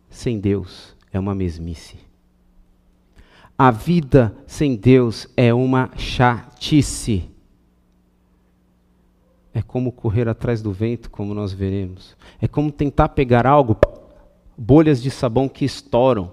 [0.09, 1.97] sem Deus é uma mesmice.
[3.59, 7.29] A vida sem Deus é uma chatice.
[9.53, 12.17] É como correr atrás do vento, como nós veremos.
[12.41, 13.77] É como tentar pegar algo,
[14.57, 16.31] bolhas de sabão que estouram.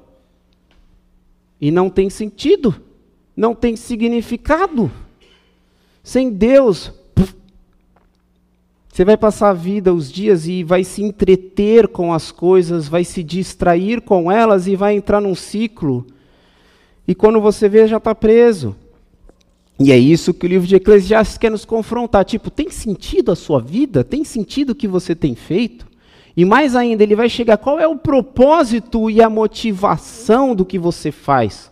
[1.59, 2.80] E não tem sentido,
[3.36, 4.91] não tem significado.
[6.03, 7.01] Sem Deus,
[8.92, 13.06] você vai passar a vida, os dias, e vai se entreter com as coisas, vai
[13.06, 16.06] se distrair com elas e vai entrar num ciclo.
[17.08, 18.76] E quando você vê, já está preso.
[19.80, 22.26] E é isso que o livro de Eclesiastes quer nos confrontar.
[22.26, 24.04] Tipo, tem sentido a sua vida?
[24.04, 25.88] Tem sentido o que você tem feito?
[26.36, 30.78] E mais ainda, ele vai chegar, qual é o propósito e a motivação do que
[30.78, 31.72] você faz?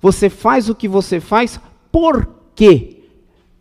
[0.00, 1.60] Você faz o que você faz
[1.90, 3.02] por quê?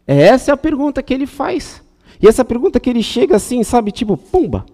[0.06, 1.82] Essa é a pergunta que ele faz.
[2.22, 4.66] E essa pergunta que ele chega assim, sabe, tipo, pumba.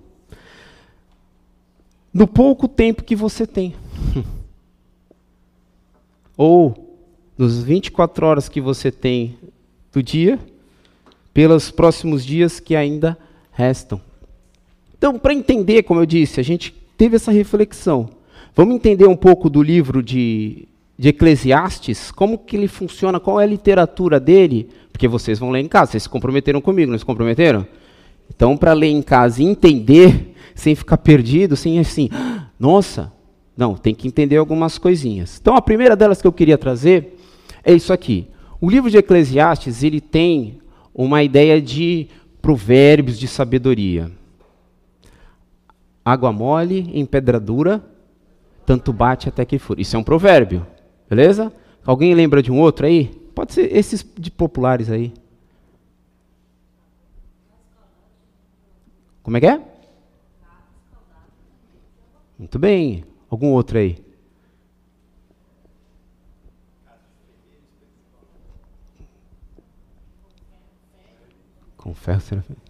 [2.13, 3.75] No pouco tempo que você tem.
[6.37, 6.97] Ou
[7.37, 9.37] nos 24 horas que você tem
[9.91, 10.39] do dia,
[11.33, 13.17] pelos próximos dias que ainda
[13.51, 14.01] restam.
[14.97, 18.09] Então, para entender, como eu disse, a gente teve essa reflexão.
[18.55, 20.67] Vamos entender um pouco do livro de,
[20.97, 25.59] de Eclesiastes, como que ele funciona, qual é a literatura dele, porque vocês vão ler
[25.59, 27.67] em casa, vocês se comprometeram comigo, não se comprometeram?
[28.33, 32.09] Então, para ler em casa e entender, sem ficar perdido, sem assim,
[32.57, 33.11] nossa,
[33.57, 35.37] não, tem que entender algumas coisinhas.
[35.41, 37.17] Então, a primeira delas que eu queria trazer
[37.63, 38.27] é isso aqui.
[38.59, 40.59] O livro de Eclesiastes, ele tem
[40.93, 42.07] uma ideia de
[42.41, 44.09] provérbios de sabedoria.
[46.03, 47.83] Água mole em pedra dura,
[48.65, 49.79] tanto bate até que for.
[49.79, 50.65] Isso é um provérbio,
[51.09, 51.51] beleza?
[51.85, 53.07] Alguém lembra de um outro aí?
[53.35, 55.13] Pode ser esses de populares aí.
[59.21, 59.61] Como é que é?
[62.37, 63.03] Muito bem.
[63.29, 63.97] Algum outro aí?
[71.77, 72.61] Com ferro será feito.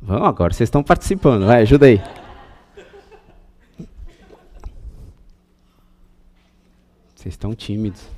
[0.00, 2.00] Vamos agora, vocês estão participando, vai, ajuda aí.
[7.28, 8.08] Vocês estão tímidos.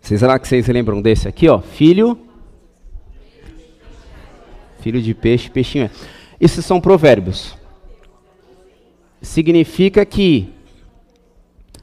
[0.00, 1.60] Será que vocês lembram desse aqui, ó?
[1.60, 2.18] Filho.
[4.80, 5.88] Filho de peixe, peixinho.
[6.40, 7.56] Esses são provérbios.
[9.22, 10.52] Significa que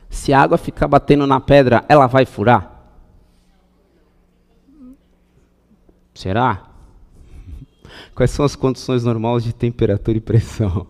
[0.09, 2.91] se a água ficar batendo na pedra, ela vai furar?
[6.13, 6.69] Será?
[8.13, 10.87] Quais são as condições normais de temperatura e pressão?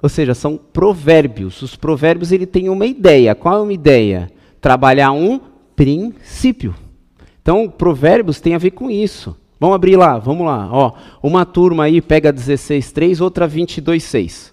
[0.00, 1.60] Ou seja, são provérbios.
[1.62, 3.34] Os provérbios ele tem uma ideia.
[3.34, 4.30] Qual é uma ideia?
[4.60, 5.40] Trabalhar um
[5.74, 6.74] princípio.
[7.42, 9.36] Então, provérbios tem a ver com isso.
[9.58, 10.68] Vamos abrir lá, vamos lá.
[10.70, 10.92] Ó,
[11.22, 14.52] uma turma aí pega 16:3, outra 22:6.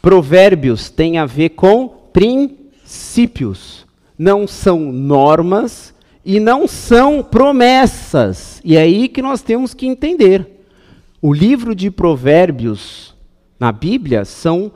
[0.00, 3.86] Provérbios tem a ver com princípios.
[4.18, 5.94] Não são normas
[6.24, 8.62] e não são promessas.
[8.64, 10.64] E é aí que nós temos que entender.
[11.20, 13.14] O livro de Provérbios
[13.60, 14.72] na Bíblia são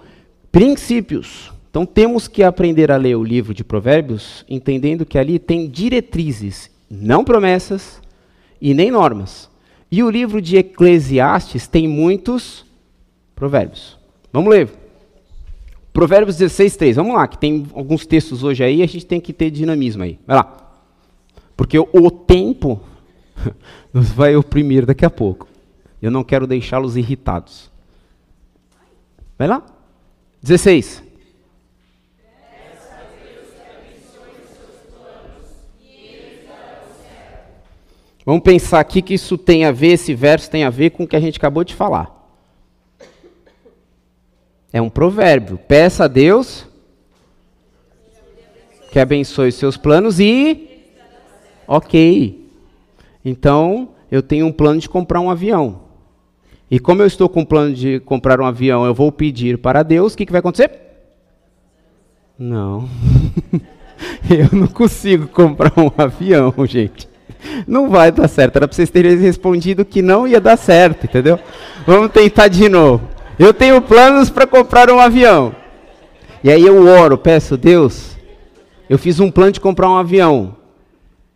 [0.53, 1.51] princípios.
[1.71, 6.71] Então temos que aprender a ler o livro de Provérbios entendendo que ali tem diretrizes,
[6.89, 8.01] não promessas
[8.61, 9.51] e nem normas.
[9.91, 12.65] E o livro de Eclesiastes tem muitos
[13.35, 13.99] provérbios.
[14.33, 14.71] Vamos ler.
[15.93, 16.97] Provérbios 16, 3.
[16.97, 20.19] Vamos lá, que tem alguns textos hoje aí, a gente tem que ter dinamismo aí.
[20.27, 20.73] Vai lá.
[21.57, 22.81] Porque o tempo
[23.93, 25.49] nos vai oprimir daqui a pouco.
[26.03, 27.74] Eu não quero deixá-los irritados.
[29.39, 29.65] Vai lá.
[30.43, 31.03] 16.
[38.27, 41.07] Vamos pensar aqui que isso tem a ver, esse verso tem a ver com o
[41.07, 42.11] que a gente acabou de falar.
[44.73, 45.59] É um provérbio.
[45.59, 46.67] Peça a Deus
[48.91, 50.69] que abençoe seus planos e.
[51.67, 52.49] Ok.
[53.25, 55.84] Então, eu tenho um plano de comprar um avião.
[56.75, 59.85] E como eu estou com o plano de comprar um avião, eu vou pedir para
[59.85, 60.73] Deus, o que, que vai acontecer?
[62.37, 62.89] Não.
[64.29, 67.09] eu não consigo comprar um avião, gente.
[67.65, 68.57] Não vai dar certo.
[68.57, 71.39] Era para vocês terem respondido que não ia dar certo, entendeu?
[71.87, 73.09] Vamos tentar de novo.
[73.39, 75.55] Eu tenho planos para comprar um avião.
[76.43, 78.17] E aí eu oro, peço, Deus,
[78.91, 80.57] eu fiz um plano de comprar um avião.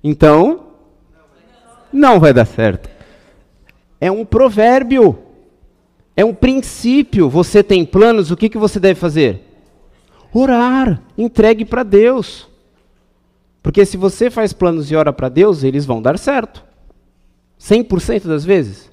[0.02, 0.62] Então,
[1.92, 2.90] não vai dar certo.
[4.00, 5.26] É um provérbio.
[6.18, 7.30] É um princípio.
[7.30, 9.40] Você tem planos, o que, que você deve fazer?
[10.34, 11.00] Orar.
[11.16, 12.48] Entregue para Deus.
[13.62, 16.64] Porque se você faz planos e ora para Deus, eles vão dar certo.
[17.60, 18.90] 100% das vezes.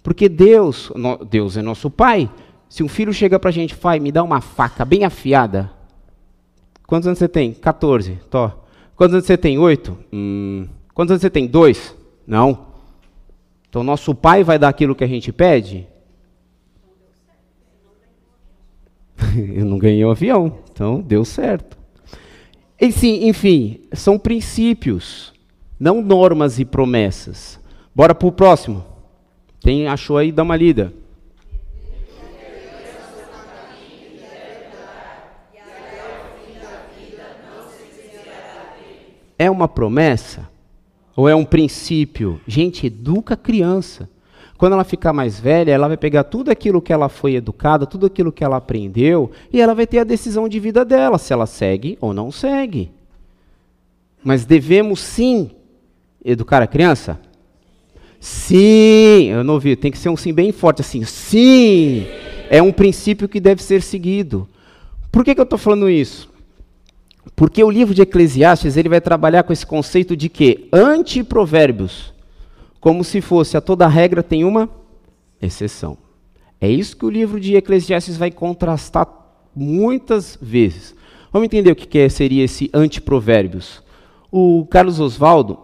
[0.00, 0.92] Porque Deus,
[1.28, 2.30] Deus é nosso Pai.
[2.68, 5.72] Se um filho chega para a gente, pai, me dá uma faca bem afiada.
[6.86, 7.52] Quantos anos você tem?
[7.52, 8.20] 14.
[8.30, 8.64] Tó.
[8.94, 9.58] Quantos anos você tem?
[9.58, 9.98] 8?
[10.12, 10.68] Hum.
[10.94, 11.48] Quantos anos você tem?
[11.48, 11.96] 2?
[12.24, 12.63] Não.
[13.74, 15.88] Então nosso Pai vai dar aquilo que a gente pede?
[19.52, 21.76] Eu não ganhei o um avião, então deu certo.
[22.80, 25.34] Enfim, enfim, são princípios,
[25.76, 27.58] não normas e promessas.
[27.92, 28.84] Bora para o próximo.
[29.58, 30.92] Quem achou aí, dá uma lida.
[39.36, 40.53] É uma promessa
[41.16, 42.40] ou é um princípio?
[42.46, 44.08] Gente, educa a criança.
[44.56, 48.06] Quando ela ficar mais velha, ela vai pegar tudo aquilo que ela foi educada, tudo
[48.06, 51.46] aquilo que ela aprendeu, e ela vai ter a decisão de vida dela, se ela
[51.46, 52.90] segue ou não segue.
[54.22, 55.50] Mas devemos sim
[56.24, 57.20] educar a criança?
[58.18, 61.04] Sim, eu não ouvi, tem que ser um sim bem forte assim.
[61.04, 62.06] Sim,
[62.48, 64.48] é um princípio que deve ser seguido.
[65.12, 66.32] Por que, que eu estou falando isso?
[67.34, 72.12] Porque o livro de Eclesiastes ele vai trabalhar com esse conceito de que antiprovérbios,
[72.80, 74.68] como se fosse a toda regra tem uma
[75.40, 75.96] exceção.
[76.60, 79.08] É isso que o livro de Eclesiastes vai contrastar
[79.54, 80.94] muitas vezes.
[81.32, 83.82] Vamos entender o que, que seria esse antiprovérbios.
[84.30, 85.58] O Carlos Oswaldo,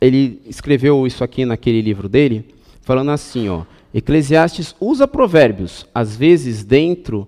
[0.00, 6.62] ele escreveu isso aqui naquele livro dele, falando assim, ó, Eclesiastes usa provérbios, às vezes
[6.62, 7.26] dentro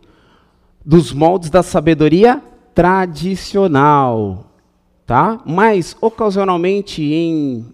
[0.85, 2.43] dos moldes da sabedoria
[2.79, 4.53] tradicional,
[5.05, 5.43] tá?
[5.45, 7.67] Mas ocasionalmente em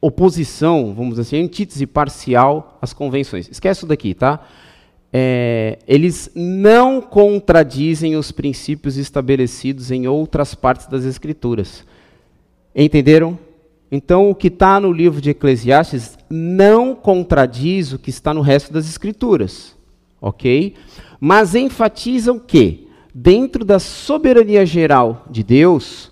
[0.00, 3.46] oposição, vamos dizer assim, antítese parcial às convenções.
[3.50, 4.40] Esquece isso daqui, tá?
[5.12, 11.84] É, eles não contradizem os princípios estabelecidos em outras partes das Escrituras.
[12.74, 13.38] Entenderam?
[13.92, 18.72] Então, o que está no livro de Eclesiastes não contradiz o que está no resto
[18.72, 19.76] das Escrituras,
[20.22, 20.72] ok?
[21.20, 26.10] Mas enfatiza o que, dentro da soberania geral de Deus,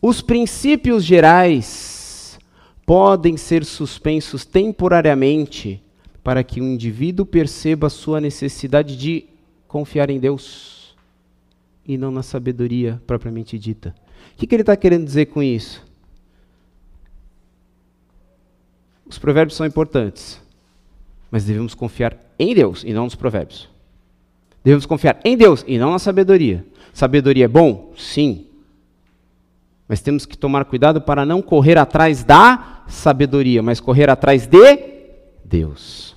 [0.00, 2.38] os princípios gerais
[2.84, 5.82] podem ser suspensos temporariamente
[6.22, 9.26] para que o indivíduo perceba a sua necessidade de
[9.66, 10.96] confiar em Deus
[11.86, 13.94] e não na sabedoria propriamente dita.
[14.34, 15.84] O que, que ele está querendo dizer com isso?
[19.06, 20.40] Os provérbios são importantes.
[21.30, 23.68] Mas devemos confiar em Deus e não nos provérbios.
[24.66, 26.66] Devemos confiar em Deus e não na sabedoria.
[26.92, 27.92] Sabedoria é bom?
[27.96, 28.48] Sim.
[29.86, 34.76] Mas temos que tomar cuidado para não correr atrás da sabedoria, mas correr atrás de
[35.44, 36.16] Deus.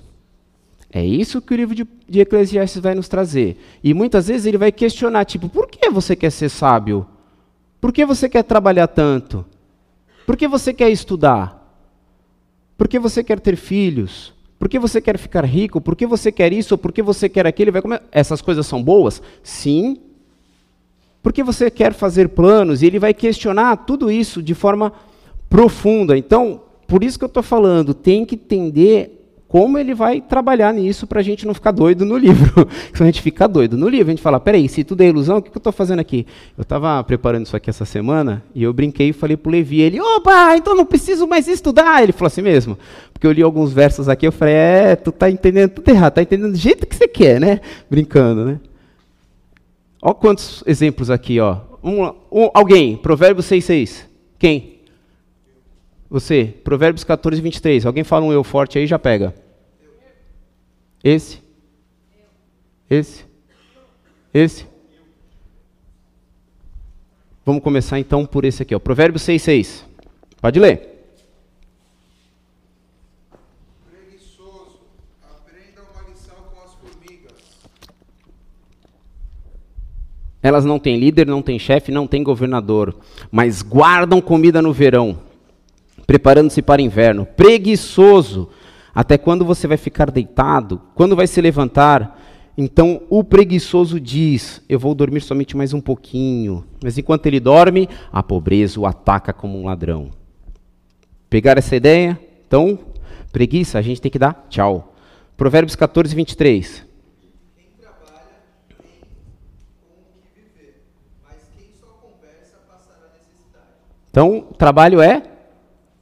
[0.92, 3.56] É isso que o livro de, de Eclesiastes vai nos trazer.
[3.84, 7.06] E muitas vezes ele vai questionar, tipo, por que você quer ser sábio?
[7.80, 9.46] Por que você quer trabalhar tanto?
[10.26, 11.56] Por que você quer estudar?
[12.76, 14.34] Por que você quer ter filhos?
[14.60, 15.80] Por que você quer ficar rico?
[15.80, 16.76] Por que você quer isso?
[16.76, 17.72] Por que você quer aquilo?
[17.72, 18.02] Vai comer...
[18.12, 19.22] Essas coisas são boas?
[19.42, 19.96] Sim.
[21.22, 22.82] Por que você quer fazer planos?
[22.82, 24.92] E ele vai questionar tudo isso de forma
[25.48, 26.14] profunda.
[26.14, 31.08] Então, por isso que eu estou falando, tem que entender como ele vai trabalhar nisso
[31.08, 32.68] para a gente não ficar doido no livro.
[32.94, 35.38] Se a gente ficar doido no livro, a gente fala, peraí, se tudo é ilusão,
[35.38, 36.24] o que, que eu estou fazendo aqui?
[36.56, 39.80] Eu estava preparando isso aqui essa semana e eu brinquei e falei para o Levi,
[39.80, 42.00] ele, opa, então não preciso mais estudar.
[42.00, 42.78] Ele falou assim mesmo,
[43.20, 46.22] porque eu li alguns versos aqui, eu falei, é, tu tá entendendo tudo errado, tá
[46.22, 47.60] entendendo do jeito que você quer, né?
[47.90, 48.58] Brincando, né?
[50.00, 51.58] Olha quantos exemplos aqui, ó.
[51.84, 52.02] Um,
[52.32, 54.06] um, alguém, Provérbios 6,6.
[54.38, 54.80] Quem?
[56.08, 57.84] Você, Provérbios 14, 23.
[57.84, 59.34] Alguém fala um eu forte aí, já pega.
[61.04, 61.42] Esse?
[62.88, 63.26] Esse?
[64.32, 64.64] Esse?
[67.44, 68.78] Vamos começar então por esse aqui, ó.
[68.78, 69.86] Provérbios 6, 6.
[70.40, 70.90] Pode ler.
[73.90, 74.80] Preguiçoso,
[75.22, 77.32] aprenda uma lição com as formigas.
[80.42, 82.96] Elas não têm líder, não têm chefe, não têm governador,
[83.30, 85.18] mas guardam comida no verão,
[86.06, 87.26] preparando-se para inverno.
[87.26, 88.48] Preguiçoso,
[88.94, 90.80] até quando você vai ficar deitado?
[90.94, 92.18] Quando vai se levantar?
[92.56, 96.64] Então o preguiçoso diz: Eu vou dormir somente mais um pouquinho.
[96.82, 100.10] Mas enquanto ele dorme, a pobreza o ataca como um ladrão.
[101.28, 102.20] Pegar essa ideia?
[102.46, 102.78] Então,
[103.32, 104.94] preguiça, a gente tem que dar tchau.
[105.36, 106.84] Provérbios 14, 23.
[107.56, 108.26] Quem trabalha
[108.68, 108.76] tem
[109.80, 110.82] com o que viver,
[111.24, 113.78] mas quem só conversa passará necessidade.
[114.10, 115.22] Então, o trabalho é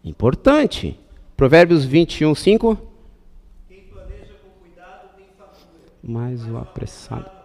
[0.02, 0.98] importante.
[1.36, 2.78] Provérbios 21, 5.
[3.68, 5.92] Quem planeja com cuidado tem fartura.
[6.02, 7.38] Mais o apressado.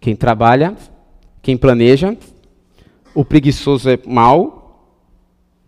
[0.00, 0.76] Quem trabalha,
[1.40, 2.14] quem planeja,
[3.14, 4.86] o preguiçoso é mau.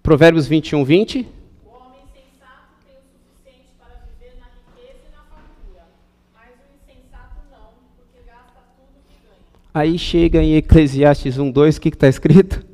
[0.03, 1.21] Provérbios 21, 20.
[1.65, 5.89] O homem sensato tem o suficiente para viver na riqueza e na fartura,
[6.35, 9.41] mas o insensato não, porque gasta tudo que ganha.
[9.77, 12.65] Aí chega em Eclesiastes 1, 2, o que está escrito?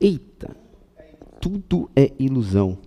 [0.00, 0.56] Eita,
[1.38, 2.78] tudo é ilusão.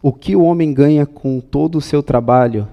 [0.00, 2.68] O que o homem ganha com todo o seu trabalho,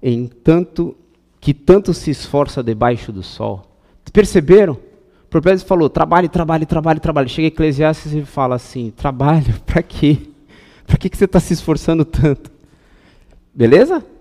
[0.00, 0.96] em tanto
[1.40, 3.66] que tanto se esforça debaixo do sol?
[4.12, 4.74] Perceberam?
[4.74, 7.28] O Provérbios falou: trabalhe, trabalhe, trabalhe, trabalhe.
[7.28, 10.18] Chega Eclesiastes e fala assim: trabalho, para quê?
[10.86, 12.48] Para que, que você está se esforçando tanto?
[13.52, 14.13] Beleza?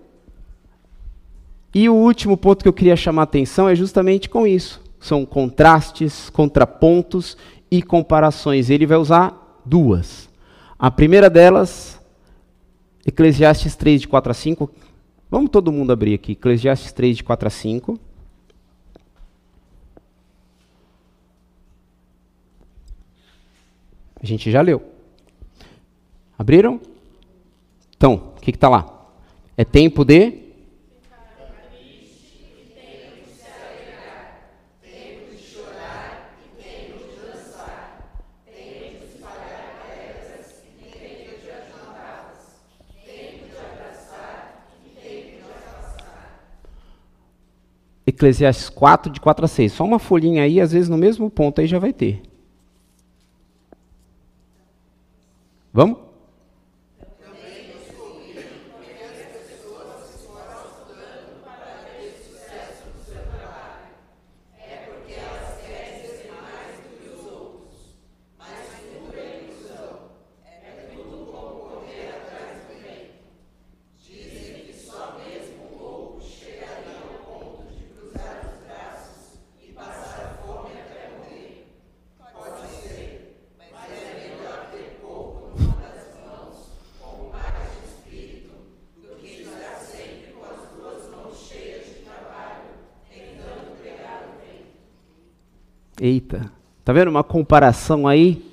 [1.73, 4.79] E o último ponto que eu queria chamar a atenção é justamente com isso.
[4.99, 7.35] São contrastes, contrapontos
[7.71, 8.69] e comparações.
[8.69, 10.29] Ele vai usar duas.
[10.77, 11.99] A primeira delas,
[13.05, 14.69] Eclesiastes 3, de 4 a 5.
[15.31, 16.33] Vamos todo mundo abrir aqui.
[16.33, 17.99] Eclesiastes 3, de 4 a 5.
[24.21, 24.81] A gente já leu.
[26.37, 26.79] Abriram?
[27.97, 29.09] Então, o que está lá?
[29.57, 30.42] É tempo de
[48.05, 49.71] Eclesiastes 4, de 4 a 6.
[49.71, 52.21] Só uma folhinha aí, às vezes no mesmo ponto aí já vai ter.
[55.73, 56.02] Vamos?
[96.05, 96.51] Eita,
[96.83, 98.43] tá vendo uma comparação aí?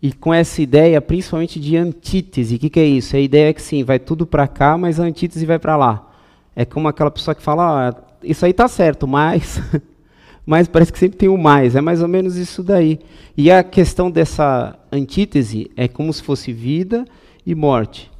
[0.00, 2.54] E com essa ideia, principalmente de antítese.
[2.54, 3.14] O que, que é isso?
[3.14, 6.10] É a ideia que sim, vai tudo para cá, mas a antítese vai para lá.
[6.56, 9.60] É como aquela pessoa que fala, ah, isso aí tá certo, mas
[10.46, 11.76] mas parece que sempre tem o mais.
[11.76, 12.98] É mais ou menos isso daí.
[13.36, 17.04] E a questão dessa antítese é como se fosse vida
[17.44, 18.10] e morte.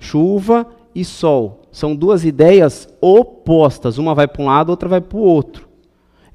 [0.00, 1.68] Chuva e sol.
[1.70, 3.98] São duas ideias opostas.
[3.98, 5.65] Uma vai para um lado, outra vai para o outro.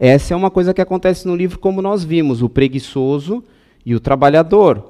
[0.03, 3.43] Essa é uma coisa que acontece no livro, como nós vimos: o preguiçoso
[3.85, 4.83] e o trabalhador.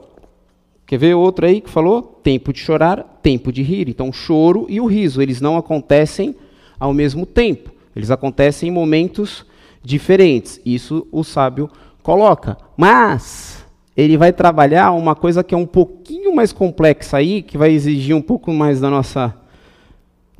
[0.85, 2.01] Quer ver outro aí que falou?
[2.01, 3.89] Tempo de chorar, tempo de rir.
[3.89, 6.33] Então, o choro e o riso, eles não acontecem
[6.79, 7.71] ao mesmo tempo.
[7.93, 9.45] Eles acontecem em momentos
[9.83, 10.61] diferentes.
[10.65, 11.69] Isso o sábio
[12.01, 12.57] coloca.
[12.77, 13.65] Mas
[13.97, 18.15] ele vai trabalhar uma coisa que é um pouquinho mais complexa aí, que vai exigir
[18.15, 19.35] um pouco mais da nossa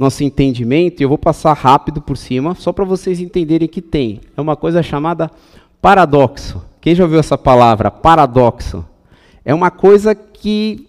[0.01, 4.19] nosso entendimento, e eu vou passar rápido por cima, só para vocês entenderem que tem.
[4.35, 5.29] É uma coisa chamada
[5.81, 6.61] paradoxo.
[6.81, 8.83] Quem já ouviu essa palavra, paradoxo?
[9.45, 10.87] É uma coisa que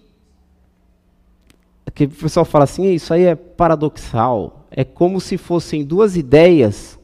[1.94, 4.66] que o pessoal fala assim, isso aí é paradoxal.
[4.70, 6.98] É como se fossem duas ideias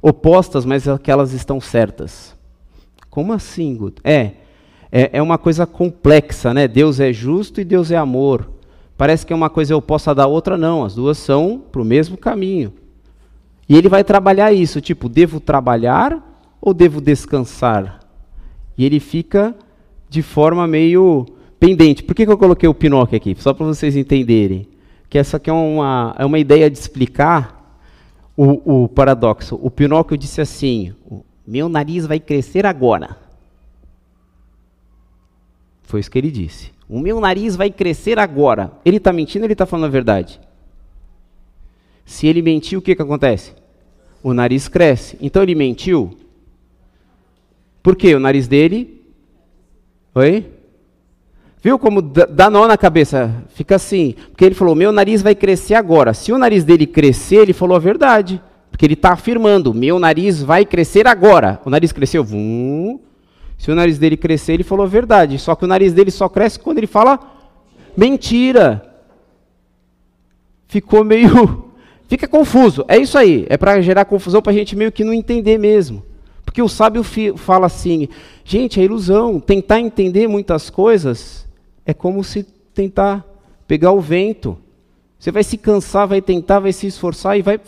[0.00, 2.34] opostas, mas é que elas estão certas.
[3.08, 4.02] Como assim, Guto?
[4.02, 4.32] É,
[4.90, 6.66] é, é uma coisa complexa, né?
[6.66, 8.50] Deus é justo e Deus é amor.
[9.02, 10.84] Parece que uma coisa é oposta da outra, não.
[10.84, 12.72] As duas são para o mesmo caminho.
[13.68, 16.22] E ele vai trabalhar isso, tipo, devo trabalhar
[16.60, 17.98] ou devo descansar?
[18.78, 19.56] E ele fica
[20.08, 21.26] de forma meio
[21.58, 22.04] pendente.
[22.04, 23.34] Por que, que eu coloquei o Pinóquio aqui?
[23.40, 24.68] Só para vocês entenderem.
[25.10, 27.76] Que essa aqui é uma, é uma ideia de explicar
[28.36, 29.58] o, o paradoxo.
[29.60, 30.94] O Pinóquio disse assim:
[31.44, 33.16] meu nariz vai crescer agora.
[35.82, 36.70] Foi isso que ele disse.
[36.92, 38.70] O meu nariz vai crescer agora.
[38.84, 40.38] Ele está mentindo ou ele está falando a verdade?
[42.04, 43.54] Se ele mentiu, o que, que acontece?
[44.22, 45.16] O nariz cresce.
[45.18, 46.14] Então ele mentiu?
[47.82, 48.14] Por quê?
[48.14, 49.02] O nariz dele.
[50.14, 50.52] Oi?
[51.62, 53.42] Viu como dá nó na cabeça?
[53.54, 54.14] Fica assim.
[54.28, 56.12] Porque ele falou: meu nariz vai crescer agora.
[56.12, 58.38] Se o nariz dele crescer, ele falou a verdade.
[58.70, 61.58] Porque ele está afirmando: meu nariz vai crescer agora.
[61.64, 62.22] O nariz cresceu.
[62.22, 63.00] Vum.
[63.62, 65.38] Se o nariz dele crescer, ele falou a verdade.
[65.38, 67.16] Só que o nariz dele só cresce quando ele fala
[67.96, 68.82] mentira.
[70.66, 71.70] Ficou meio.
[72.08, 72.84] Fica confuso.
[72.88, 73.46] É isso aí.
[73.48, 76.02] É para gerar confusão para a gente meio que não entender mesmo.
[76.44, 77.04] Porque o sábio
[77.36, 78.08] fala assim:
[78.44, 79.38] gente, é ilusão.
[79.38, 81.46] Tentar entender muitas coisas
[81.86, 82.42] é como se
[82.74, 83.24] tentar
[83.68, 84.58] pegar o vento.
[85.20, 87.60] Você vai se cansar, vai tentar, vai se esforçar e vai.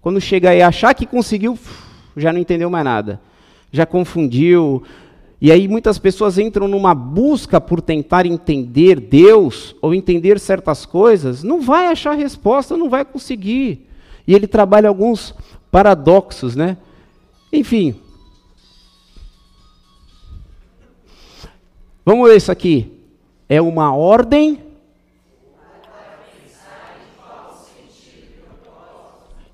[0.00, 1.58] Quando chegar e achar que conseguiu,
[2.16, 3.20] já não entendeu mais nada.
[3.72, 4.84] Já confundiu.
[5.40, 11.42] E aí muitas pessoas entram numa busca por tentar entender Deus ou entender certas coisas,
[11.42, 13.88] não vai achar resposta, não vai conseguir.
[14.24, 15.34] E ele trabalha alguns
[15.70, 16.76] paradoxos, né?
[17.52, 17.96] Enfim.
[22.04, 23.02] Vamos ler isso aqui
[23.52, 24.58] é uma ordem.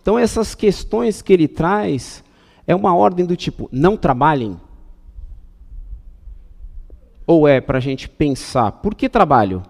[0.00, 2.22] Então, essas questões que ele traz
[2.68, 4.60] é uma ordem do tipo: não trabalhem.
[7.26, 9.62] Ou é para a gente pensar, por que trabalho?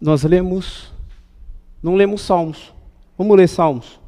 [0.00, 0.92] Nós lemos,
[1.82, 2.72] não lemos Salmos.
[3.18, 4.00] Vamos ler Salmos.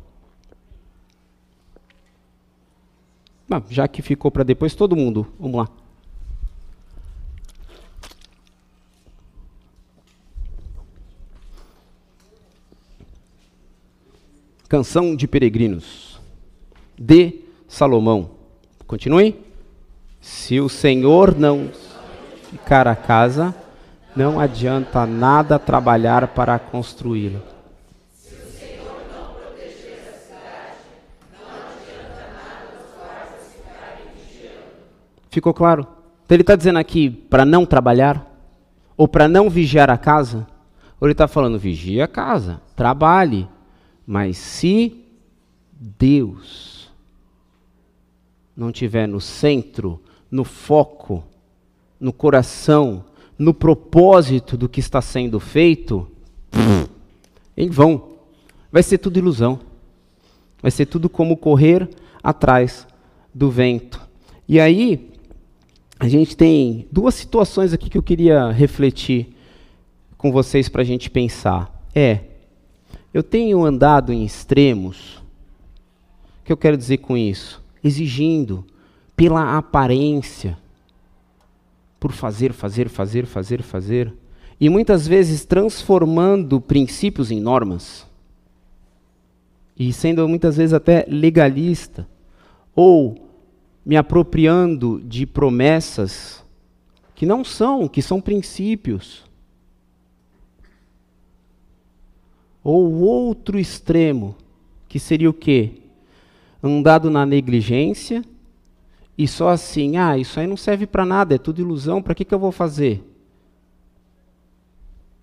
[3.68, 5.81] já que ficou para depois, todo mundo, vamos lá.
[14.72, 16.18] Canção de Peregrinos,
[16.98, 18.30] de Salomão.
[18.86, 19.38] Continue.
[20.18, 21.68] Se o Senhor não
[22.50, 23.54] ficar a casa,
[24.16, 27.38] não adianta nada trabalhar para construí-la.
[35.28, 35.86] Ficou claro?
[36.24, 38.26] Então ele está dizendo aqui para não trabalhar?
[38.96, 40.46] Ou para não vigiar a casa?
[40.98, 43.46] Ou ele está falando, vigia a casa, trabalhe.
[44.06, 45.04] Mas se
[45.72, 46.90] Deus
[48.56, 50.00] não tiver no centro,
[50.30, 51.24] no foco,
[51.98, 53.04] no coração,
[53.38, 56.08] no propósito do que está sendo feito,
[57.56, 58.10] em vão.
[58.70, 59.60] Vai ser tudo ilusão.
[60.60, 61.88] Vai ser tudo como correr
[62.22, 62.86] atrás
[63.34, 64.00] do vento.
[64.48, 65.10] E aí,
[65.98, 69.34] a gente tem duas situações aqui que eu queria refletir
[70.16, 71.86] com vocês para a gente pensar.
[71.94, 72.20] É,
[73.12, 75.22] eu tenho andado em extremos.
[76.40, 77.62] O que eu quero dizer com isso?
[77.82, 78.64] Exigindo
[79.14, 80.58] pela aparência,
[82.00, 84.12] por fazer, fazer, fazer, fazer, fazer,
[84.60, 88.06] e muitas vezes transformando princípios em normas,
[89.76, 92.08] e sendo muitas vezes até legalista,
[92.74, 93.28] ou
[93.84, 96.44] me apropriando de promessas
[97.14, 99.24] que não são, que são princípios.
[102.62, 104.36] Ou o outro extremo,
[104.88, 105.80] que seria o quê?
[106.62, 108.24] Andado na negligência
[109.16, 112.24] e só assim, ah, isso aí não serve para nada, é tudo ilusão, para que,
[112.24, 113.04] que eu vou fazer?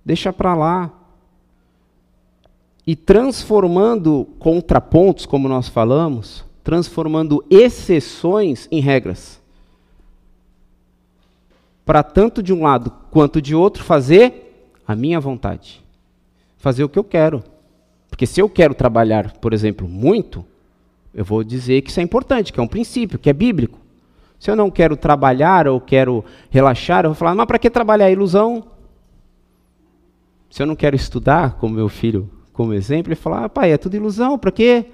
[0.05, 0.93] Deixa para lá.
[2.85, 9.39] E transformando contrapontos, como nós falamos, transformando exceções em regras.
[11.85, 15.83] Para tanto de um lado quanto de outro fazer a minha vontade.
[16.59, 17.43] Fazer o que eu quero.
[18.09, 20.45] Porque se eu quero trabalhar, por exemplo, muito,
[21.13, 23.79] eu vou dizer que isso é importante, que é um princípio, que é bíblico.
[24.37, 28.11] Se eu não quero trabalhar ou quero relaxar, eu vou falar, mas para que trabalhar?
[28.11, 28.67] Ilusão.
[30.49, 33.77] Se eu não quero estudar, como meu filho, como exemplo, ele fala, ah, pai, é
[33.77, 34.85] tudo ilusão, para quê?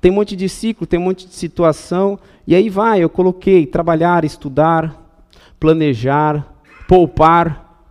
[0.00, 3.66] Tem um monte de ciclo, tem um monte de situação, e aí vai, eu coloquei
[3.66, 4.96] trabalhar, estudar,
[5.58, 6.46] planejar,
[6.86, 7.84] poupar.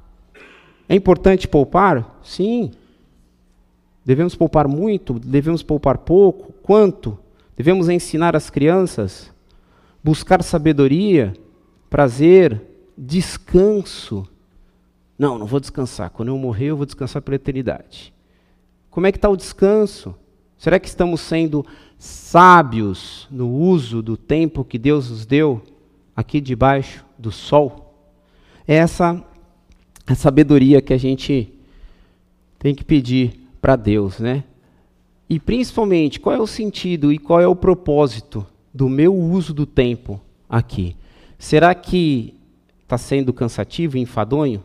[0.88, 2.18] É importante poupar?
[2.24, 2.72] Sim.
[4.08, 5.20] Devemos poupar muito?
[5.20, 6.53] Devemos poupar pouco?
[6.64, 7.20] Quanto?
[7.58, 9.34] Devemos ensinar as crianças?
[10.01, 11.34] Buscar sabedoria,
[11.89, 12.62] prazer,
[12.97, 14.26] descanso.
[15.20, 16.10] Não, não vou descansar.
[16.10, 18.14] Quando eu morrer, eu vou descansar pela eternidade.
[18.89, 20.16] Como é que está o descanso?
[20.58, 21.66] Será que estamos sendo
[21.99, 25.62] sábios no uso do tempo que Deus nos deu
[26.16, 27.93] aqui debaixo do sol?
[28.66, 29.22] É essa
[30.05, 31.53] a sabedoria que a gente
[32.58, 34.45] tem que pedir para Deus, né?
[35.30, 39.65] E principalmente, qual é o sentido e qual é o propósito do meu uso do
[39.65, 40.95] tempo aqui?
[41.38, 42.34] Será que
[42.84, 44.63] está sendo cansativo e enfadonho?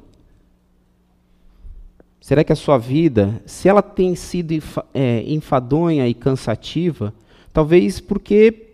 [2.20, 4.54] Será que a sua vida, se ela tem sido
[4.94, 7.12] é, enfadonha e cansativa,
[7.52, 8.68] talvez porque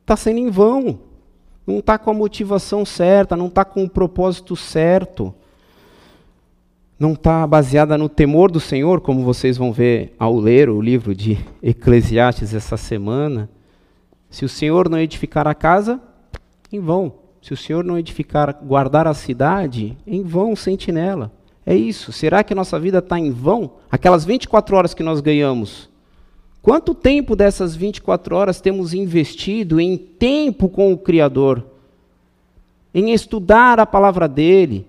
[0.00, 0.98] está sendo em vão,
[1.66, 5.34] não está com a motivação certa, não está com o propósito certo
[6.98, 11.14] não está baseada no temor do Senhor, como vocês vão ver ao ler o livro
[11.14, 13.50] de Eclesiastes essa semana.
[14.30, 16.00] Se o Senhor não edificar a casa,
[16.72, 17.12] em vão.
[17.42, 21.32] Se o Senhor não edificar, guardar a cidade, em vão, sentinela.
[21.66, 22.12] É isso.
[22.12, 23.72] Será que nossa vida está em vão?
[23.90, 25.90] Aquelas 24 horas que nós ganhamos,
[26.62, 31.64] quanto tempo dessas 24 horas temos investido em tempo com o Criador?
[32.94, 34.86] Em estudar a palavra dele?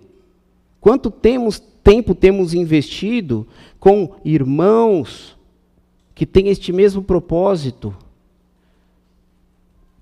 [0.80, 3.48] Quanto temos tempo temos investido
[3.80, 5.38] com irmãos
[6.16, 7.96] que têm este mesmo propósito?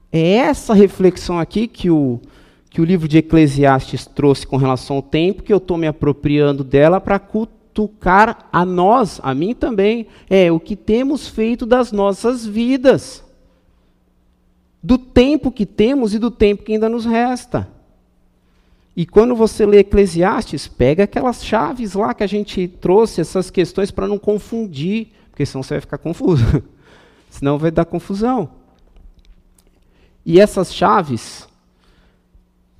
[0.09, 2.21] É essa reflexão aqui que o,
[2.69, 6.63] que o livro de Eclesiastes trouxe com relação ao tempo, que eu estou me apropriando
[6.63, 12.45] dela para cutucar a nós, a mim também, é o que temos feito das nossas
[12.45, 13.25] vidas,
[14.81, 17.72] do tempo que temos e do tempo que ainda nos resta.
[18.95, 23.89] E quando você lê Eclesiastes, pega aquelas chaves lá que a gente trouxe, essas questões
[23.89, 26.43] para não confundir, porque senão você vai ficar confuso.
[27.29, 28.51] senão vai dar confusão.
[30.23, 31.47] E essas chaves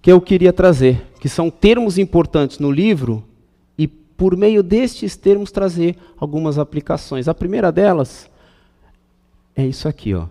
[0.01, 3.23] que eu queria trazer, que são termos importantes no livro,
[3.77, 7.27] e por meio destes termos trazer algumas aplicações.
[7.27, 8.29] A primeira delas
[9.55, 10.27] é isso aqui, ó.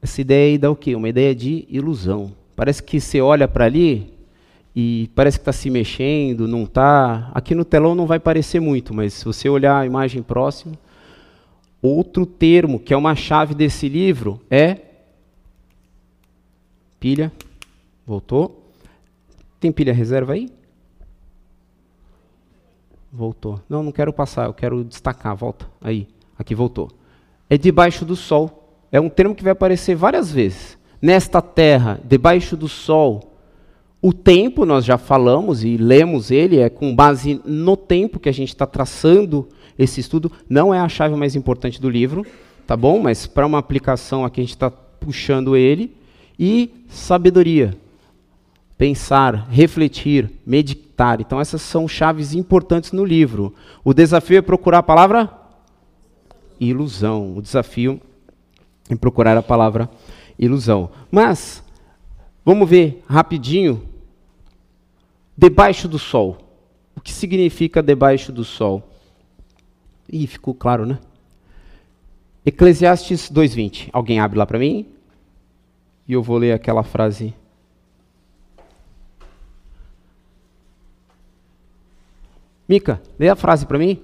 [0.00, 0.96] Essa ideia aí dá o quê?
[0.96, 2.32] Uma ideia de ilusão.
[2.62, 4.14] Parece que você olha para ali
[4.72, 7.28] e parece que está se mexendo, não está.
[7.34, 10.78] Aqui no telão não vai parecer muito, mas se você olhar a imagem próxima,
[11.82, 14.78] outro termo que é uma chave desse livro é
[17.00, 17.32] pilha.
[18.06, 18.70] Voltou?
[19.58, 20.48] Tem pilha reserva aí?
[23.12, 23.60] Voltou.
[23.68, 25.34] Não, não quero passar, eu quero destacar.
[25.34, 25.66] Volta.
[25.80, 26.06] Aí.
[26.38, 26.92] Aqui voltou.
[27.50, 28.78] É debaixo do sol.
[28.92, 33.34] É um termo que vai aparecer várias vezes nesta terra, debaixo do sol.
[34.00, 38.32] O tempo, nós já falamos e lemos ele, é com base no tempo que a
[38.32, 39.48] gente está traçando
[39.78, 40.30] esse estudo.
[40.48, 42.24] Não é a chave mais importante do livro,
[42.66, 43.00] tá bom?
[43.00, 45.94] Mas para uma aplicação aqui a gente está puxando ele.
[46.38, 47.76] E sabedoria.
[48.76, 51.20] Pensar, refletir, meditar.
[51.20, 53.54] Então, essas são chaves importantes no livro.
[53.84, 55.30] O desafio é procurar a palavra
[56.58, 57.36] ilusão.
[57.36, 58.00] O desafio
[58.90, 60.12] é procurar a palavra ilusão.
[61.10, 61.62] Mas,
[62.44, 63.86] vamos ver rapidinho,
[65.36, 66.38] debaixo do sol.
[66.96, 68.88] O que significa debaixo do sol?
[70.10, 70.98] Ih, ficou claro, né?
[72.44, 73.88] Eclesiastes 2:20.
[73.92, 74.86] Alguém abre lá para mim?
[76.06, 77.34] E eu vou ler aquela frase.
[82.68, 84.02] Mica, lê a frase para mim.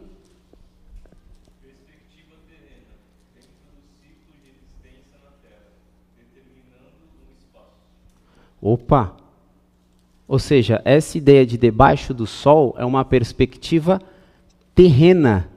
[8.61, 9.15] Opa!
[10.27, 14.01] Ou seja, essa ideia de debaixo do sol é uma perspectiva
[14.75, 15.49] terrena.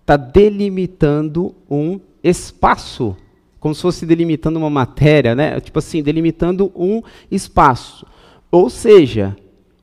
[0.00, 3.16] está delimitando um espaço,
[3.58, 5.58] como se fosse delimitando uma matéria, né?
[5.60, 8.06] Tipo assim, delimitando um espaço.
[8.50, 9.36] Ou seja,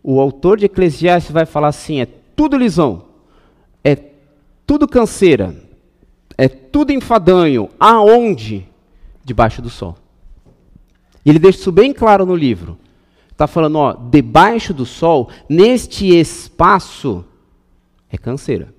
[0.04, 3.06] o autor de Eclesiastes vai falar assim: é tudo lisão,
[3.84, 3.96] é
[4.66, 5.56] tudo canseira,
[6.38, 7.70] é tudo enfadanho.
[7.80, 8.68] Aonde?
[9.24, 9.98] Debaixo do sol.
[11.28, 12.78] E ele deixa isso bem claro no livro.
[13.30, 17.26] Está falando, ó, debaixo do sol, neste espaço,
[18.10, 18.74] é canseira.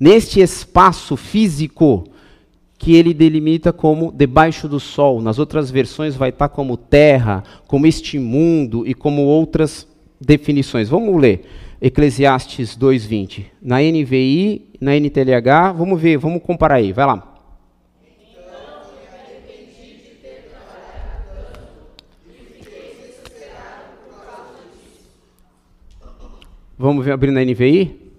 [0.00, 2.04] Neste espaço físico,
[2.78, 5.20] que ele delimita como debaixo do sol.
[5.20, 9.86] Nas outras versões vai estar como terra, como este mundo e como outras
[10.18, 10.88] definições.
[10.88, 11.44] Vamos ler
[11.78, 13.44] Eclesiastes 2:20.
[13.60, 16.90] Na NVI, na NTLH, vamos ver, vamos comparar aí.
[16.90, 17.35] Vai lá.
[26.78, 28.12] Vamos ver abrindo a NVI?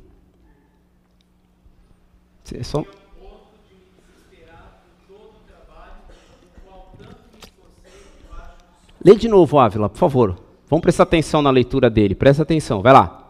[2.54, 2.84] É só
[9.08, 10.38] Lê de novo, Ávila, por favor.
[10.70, 12.14] Vamos prestar atenção na leitura dele.
[12.14, 13.24] Presta atenção, vai lá.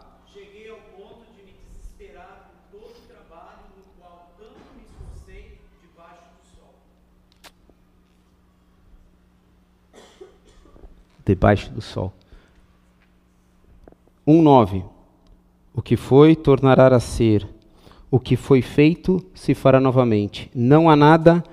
[11.23, 12.11] Debaixo do sol.
[14.25, 14.96] 1:9.
[15.78, 17.47] O que foi tornará a ser.
[18.09, 20.49] O que foi feito se fará novamente.
[20.55, 21.43] Não há nada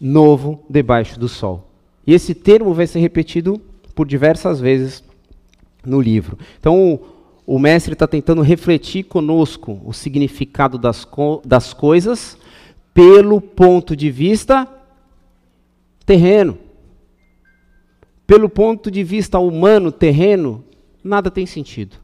[0.00, 1.70] novo debaixo do sol.
[2.06, 3.60] E esse termo vai ser repetido
[3.94, 5.04] por diversas vezes
[5.84, 6.38] no livro.
[6.58, 12.38] Então, o, o mestre está tentando refletir conosco o significado das, co das coisas
[12.94, 14.66] pelo ponto de vista
[16.06, 16.56] terreno.
[18.26, 20.64] Pelo ponto de vista humano, terreno,
[21.04, 21.98] nada tem sentido.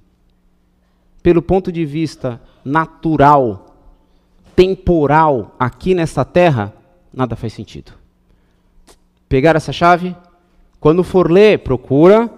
[1.27, 3.75] Pelo ponto de vista natural,
[4.55, 6.73] temporal, aqui nessa terra,
[7.13, 7.91] nada faz sentido.
[9.29, 10.15] Pegar essa chave?
[10.79, 12.31] Quando for ler, procura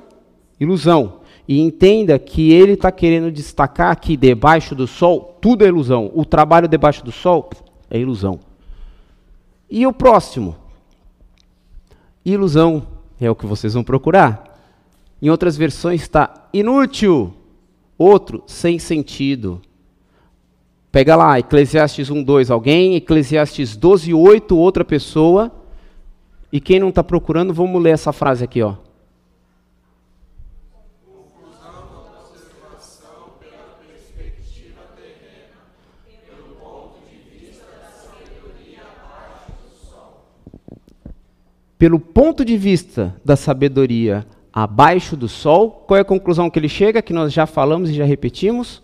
[0.59, 1.21] ilusão.
[1.47, 6.11] E entenda que ele está querendo destacar que debaixo do sol, tudo é ilusão.
[6.15, 7.51] O trabalho debaixo do sol
[7.91, 8.41] é ilusão.
[9.69, 10.57] E o próximo?
[12.25, 12.87] Ilusão
[13.21, 14.59] é o que vocês vão procurar.
[15.21, 17.35] Em outras versões está inútil.
[17.99, 19.61] Outro, sem sentido.
[20.93, 25.51] Pega lá, Eclesiastes 1:2 alguém, Eclesiastes 12:8 outra pessoa.
[26.53, 28.77] E quem não está procurando, vamos ler essa frase aqui, ó.
[41.77, 46.69] Pelo ponto de vista da sabedoria abaixo do sol, qual é a conclusão que ele
[46.69, 48.83] chega, que nós já falamos e já repetimos?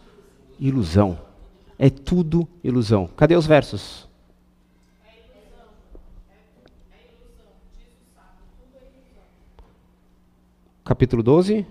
[0.58, 1.18] Ilusão.
[1.78, 3.08] É tudo ilusão.
[3.16, 4.08] Cadê os versos?
[10.84, 11.62] Capítulo 12.
[11.62, 11.68] Tudo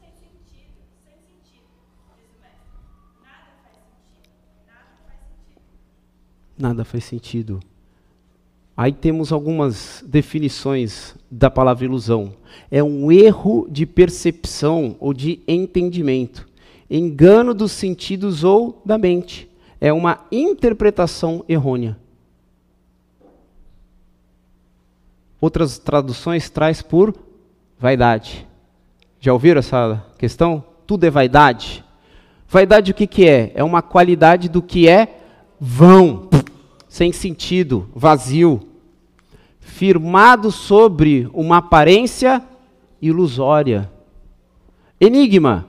[0.00, 1.68] sem sentido, sem sentido,
[2.16, 2.56] diz o mestre.
[3.22, 4.32] Nada faz sentido,
[4.66, 5.60] nada faz sentido.
[6.58, 7.60] Nada faz sentido.
[8.76, 12.34] Aí temos algumas definições da palavra ilusão.
[12.70, 16.46] É um erro de percepção ou de entendimento,
[16.90, 19.48] engano dos sentidos ou da mente.
[19.80, 21.96] É uma interpretação errônea.
[25.40, 27.14] Outras traduções traz por
[27.78, 28.46] vaidade.
[29.20, 30.62] Já ouviram essa questão?
[30.86, 31.84] Tudo é vaidade.
[32.48, 33.52] Vaidade o que, que é?
[33.54, 35.20] É uma qualidade do que é
[35.58, 36.28] vão,
[36.96, 38.58] sem sentido, vazio,
[39.60, 42.42] firmado sobre uma aparência
[43.02, 43.92] ilusória.
[44.98, 45.68] Enigma.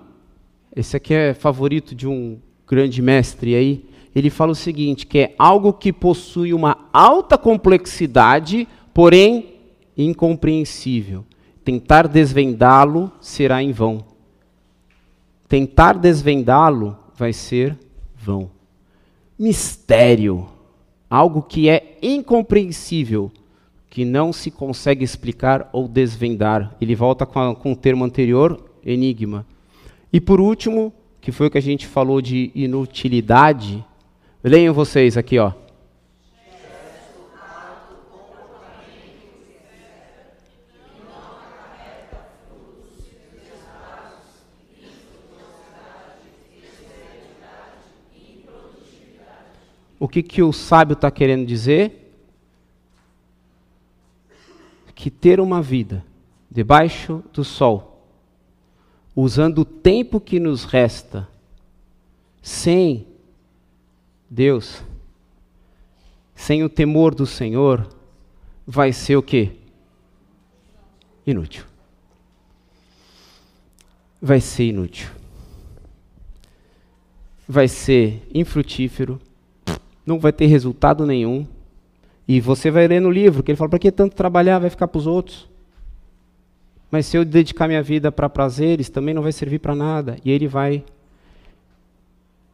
[0.74, 3.84] Esse aqui é favorito de um grande mestre aí.
[4.16, 9.56] Ele fala o seguinte, que é algo que possui uma alta complexidade, porém
[9.98, 11.26] incompreensível.
[11.62, 14.06] Tentar desvendá-lo será em vão.
[15.50, 17.78] Tentar desvendá-lo vai ser
[18.16, 18.50] vão.
[19.38, 20.48] Mistério,
[21.10, 23.32] algo que é incompreensível,
[23.90, 26.76] que não se consegue explicar ou desvendar.
[26.80, 29.46] Ele volta com, a, com o termo anterior, enigma.
[30.12, 33.84] E por último, que foi o que a gente falou de inutilidade,
[34.44, 35.52] leiam vocês aqui, ó.
[50.08, 52.14] O que, que o sábio está querendo dizer?
[54.96, 56.02] Que ter uma vida
[56.50, 58.08] debaixo do sol,
[59.14, 61.28] usando o tempo que nos resta,
[62.42, 63.06] sem
[64.30, 64.82] Deus,
[66.34, 67.86] sem o temor do Senhor,
[68.66, 69.58] vai ser o quê?
[71.26, 71.66] Inútil.
[74.22, 75.10] Vai ser inútil.
[77.46, 79.20] Vai ser infrutífero,
[80.08, 81.46] não vai ter resultado nenhum.
[82.26, 84.58] E você vai ler no livro que ele fala: para que tanto trabalhar?
[84.58, 85.48] Vai ficar para os outros.
[86.90, 90.18] Mas se eu dedicar minha vida para prazeres, também não vai servir para nada.
[90.24, 90.84] E ele vai.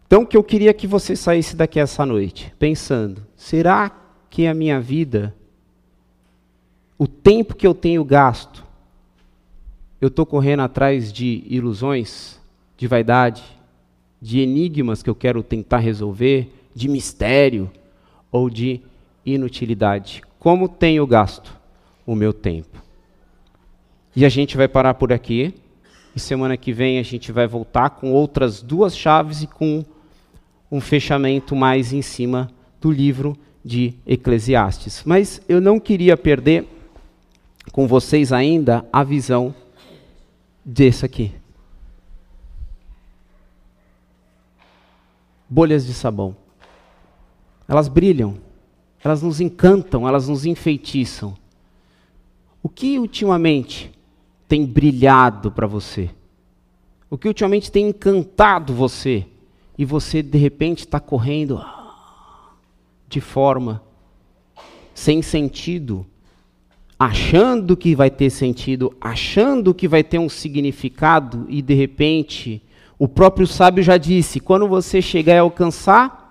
[0.08, 3.92] Então, o que eu queria que você saísse daqui essa noite, pensando: será
[4.30, 5.36] que a minha vida,
[6.98, 8.64] o tempo que eu tenho gasto,
[10.02, 12.40] eu estou correndo atrás de ilusões,
[12.76, 13.44] de vaidade,
[14.20, 17.70] de enigmas que eu quero tentar resolver, de mistério
[18.32, 18.82] ou de
[19.26, 20.22] inutilidade?
[20.40, 21.56] Como tenho gasto
[22.06, 22.82] o meu tempo?
[24.16, 25.54] E a gente vai parar por aqui.
[26.16, 29.84] E semana que vem a gente vai voltar com outras duas chaves e com
[30.72, 35.04] um fechamento mais em cima do livro de Eclesiastes.
[35.06, 36.68] Mas eu não queria perder
[37.72, 39.56] com vocês ainda a visão
[40.64, 41.32] desse aqui.
[45.50, 46.36] Bolhas de sabão.
[47.68, 48.38] Elas brilham,
[49.04, 51.36] elas nos encantam, elas nos enfeitiçam.
[52.62, 53.92] O que ultimamente
[54.48, 56.10] tem brilhado para você?
[57.10, 59.26] O que ultimamente tem encantado você?
[59.78, 61.64] E você, de repente, está correndo
[63.08, 63.82] de forma
[64.94, 66.06] sem sentido,
[66.98, 72.62] achando que vai ter sentido, achando que vai ter um significado, e de repente,
[72.98, 76.23] o próprio sábio já disse: quando você chegar a alcançar,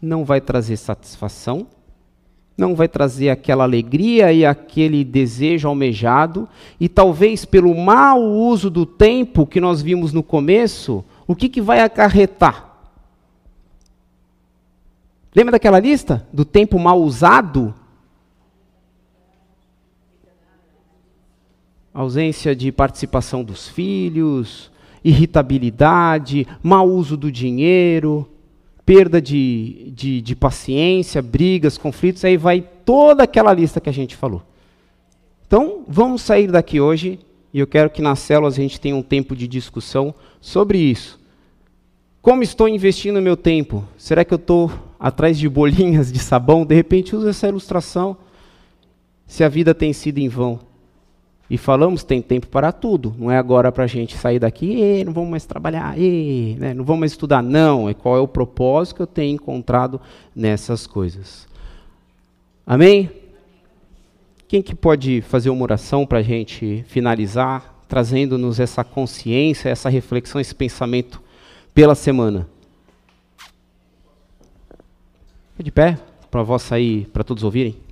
[0.00, 1.66] não vai trazer satisfação,
[2.56, 6.48] não vai trazer aquela alegria e aquele desejo almejado,
[6.80, 11.60] e talvez pelo mau uso do tempo que nós vimos no começo, o que, que
[11.60, 12.68] vai acarretar?
[15.34, 16.26] Lembra daquela lista?
[16.32, 17.72] Do tempo mal usado?
[21.94, 24.70] Ausência de participação dos filhos,
[25.04, 28.28] irritabilidade, mau uso do dinheiro,
[28.88, 34.16] perda de, de, de, paciência, brigas, conflitos, aí vai toda aquela lista que a gente
[34.16, 34.42] falou.
[35.46, 37.18] Então, vamos sair daqui hoje,
[37.52, 41.20] e eu quero que nas células a gente tenha um tempo de discussão sobre isso.
[42.22, 43.86] Como estou investindo meu tempo?
[43.98, 46.64] Será que eu estou atrás de bolinhas de sabão?
[46.64, 48.16] De repente, uso essa ilustração.
[49.26, 50.60] Se a vida tem sido em vão.
[51.50, 53.14] E falamos tem tempo para tudo.
[53.18, 57.00] Não é agora para a gente sair daqui, não vamos mais trabalhar, né, não vamos
[57.00, 57.42] mais estudar.
[57.42, 60.00] Não, é qual é o propósito que eu tenho encontrado
[60.36, 61.48] nessas coisas.
[62.66, 63.10] Amém?
[64.46, 70.40] Quem que pode fazer uma oração para a gente finalizar, trazendo-nos essa consciência, essa reflexão,
[70.40, 71.22] esse pensamento
[71.74, 72.46] pela semana?
[75.58, 75.98] De pé,
[76.30, 77.87] para a voz sair, para todos ouvirem.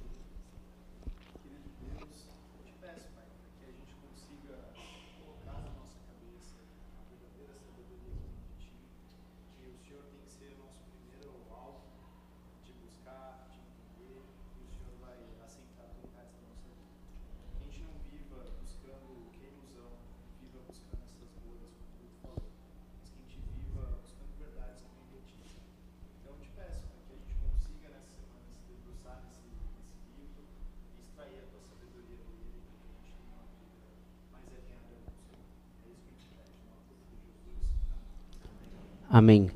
[39.17, 39.51] Amém.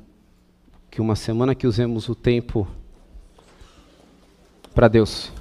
[0.89, 2.67] Que uma semana que usemos o tempo
[4.73, 5.31] para Deus.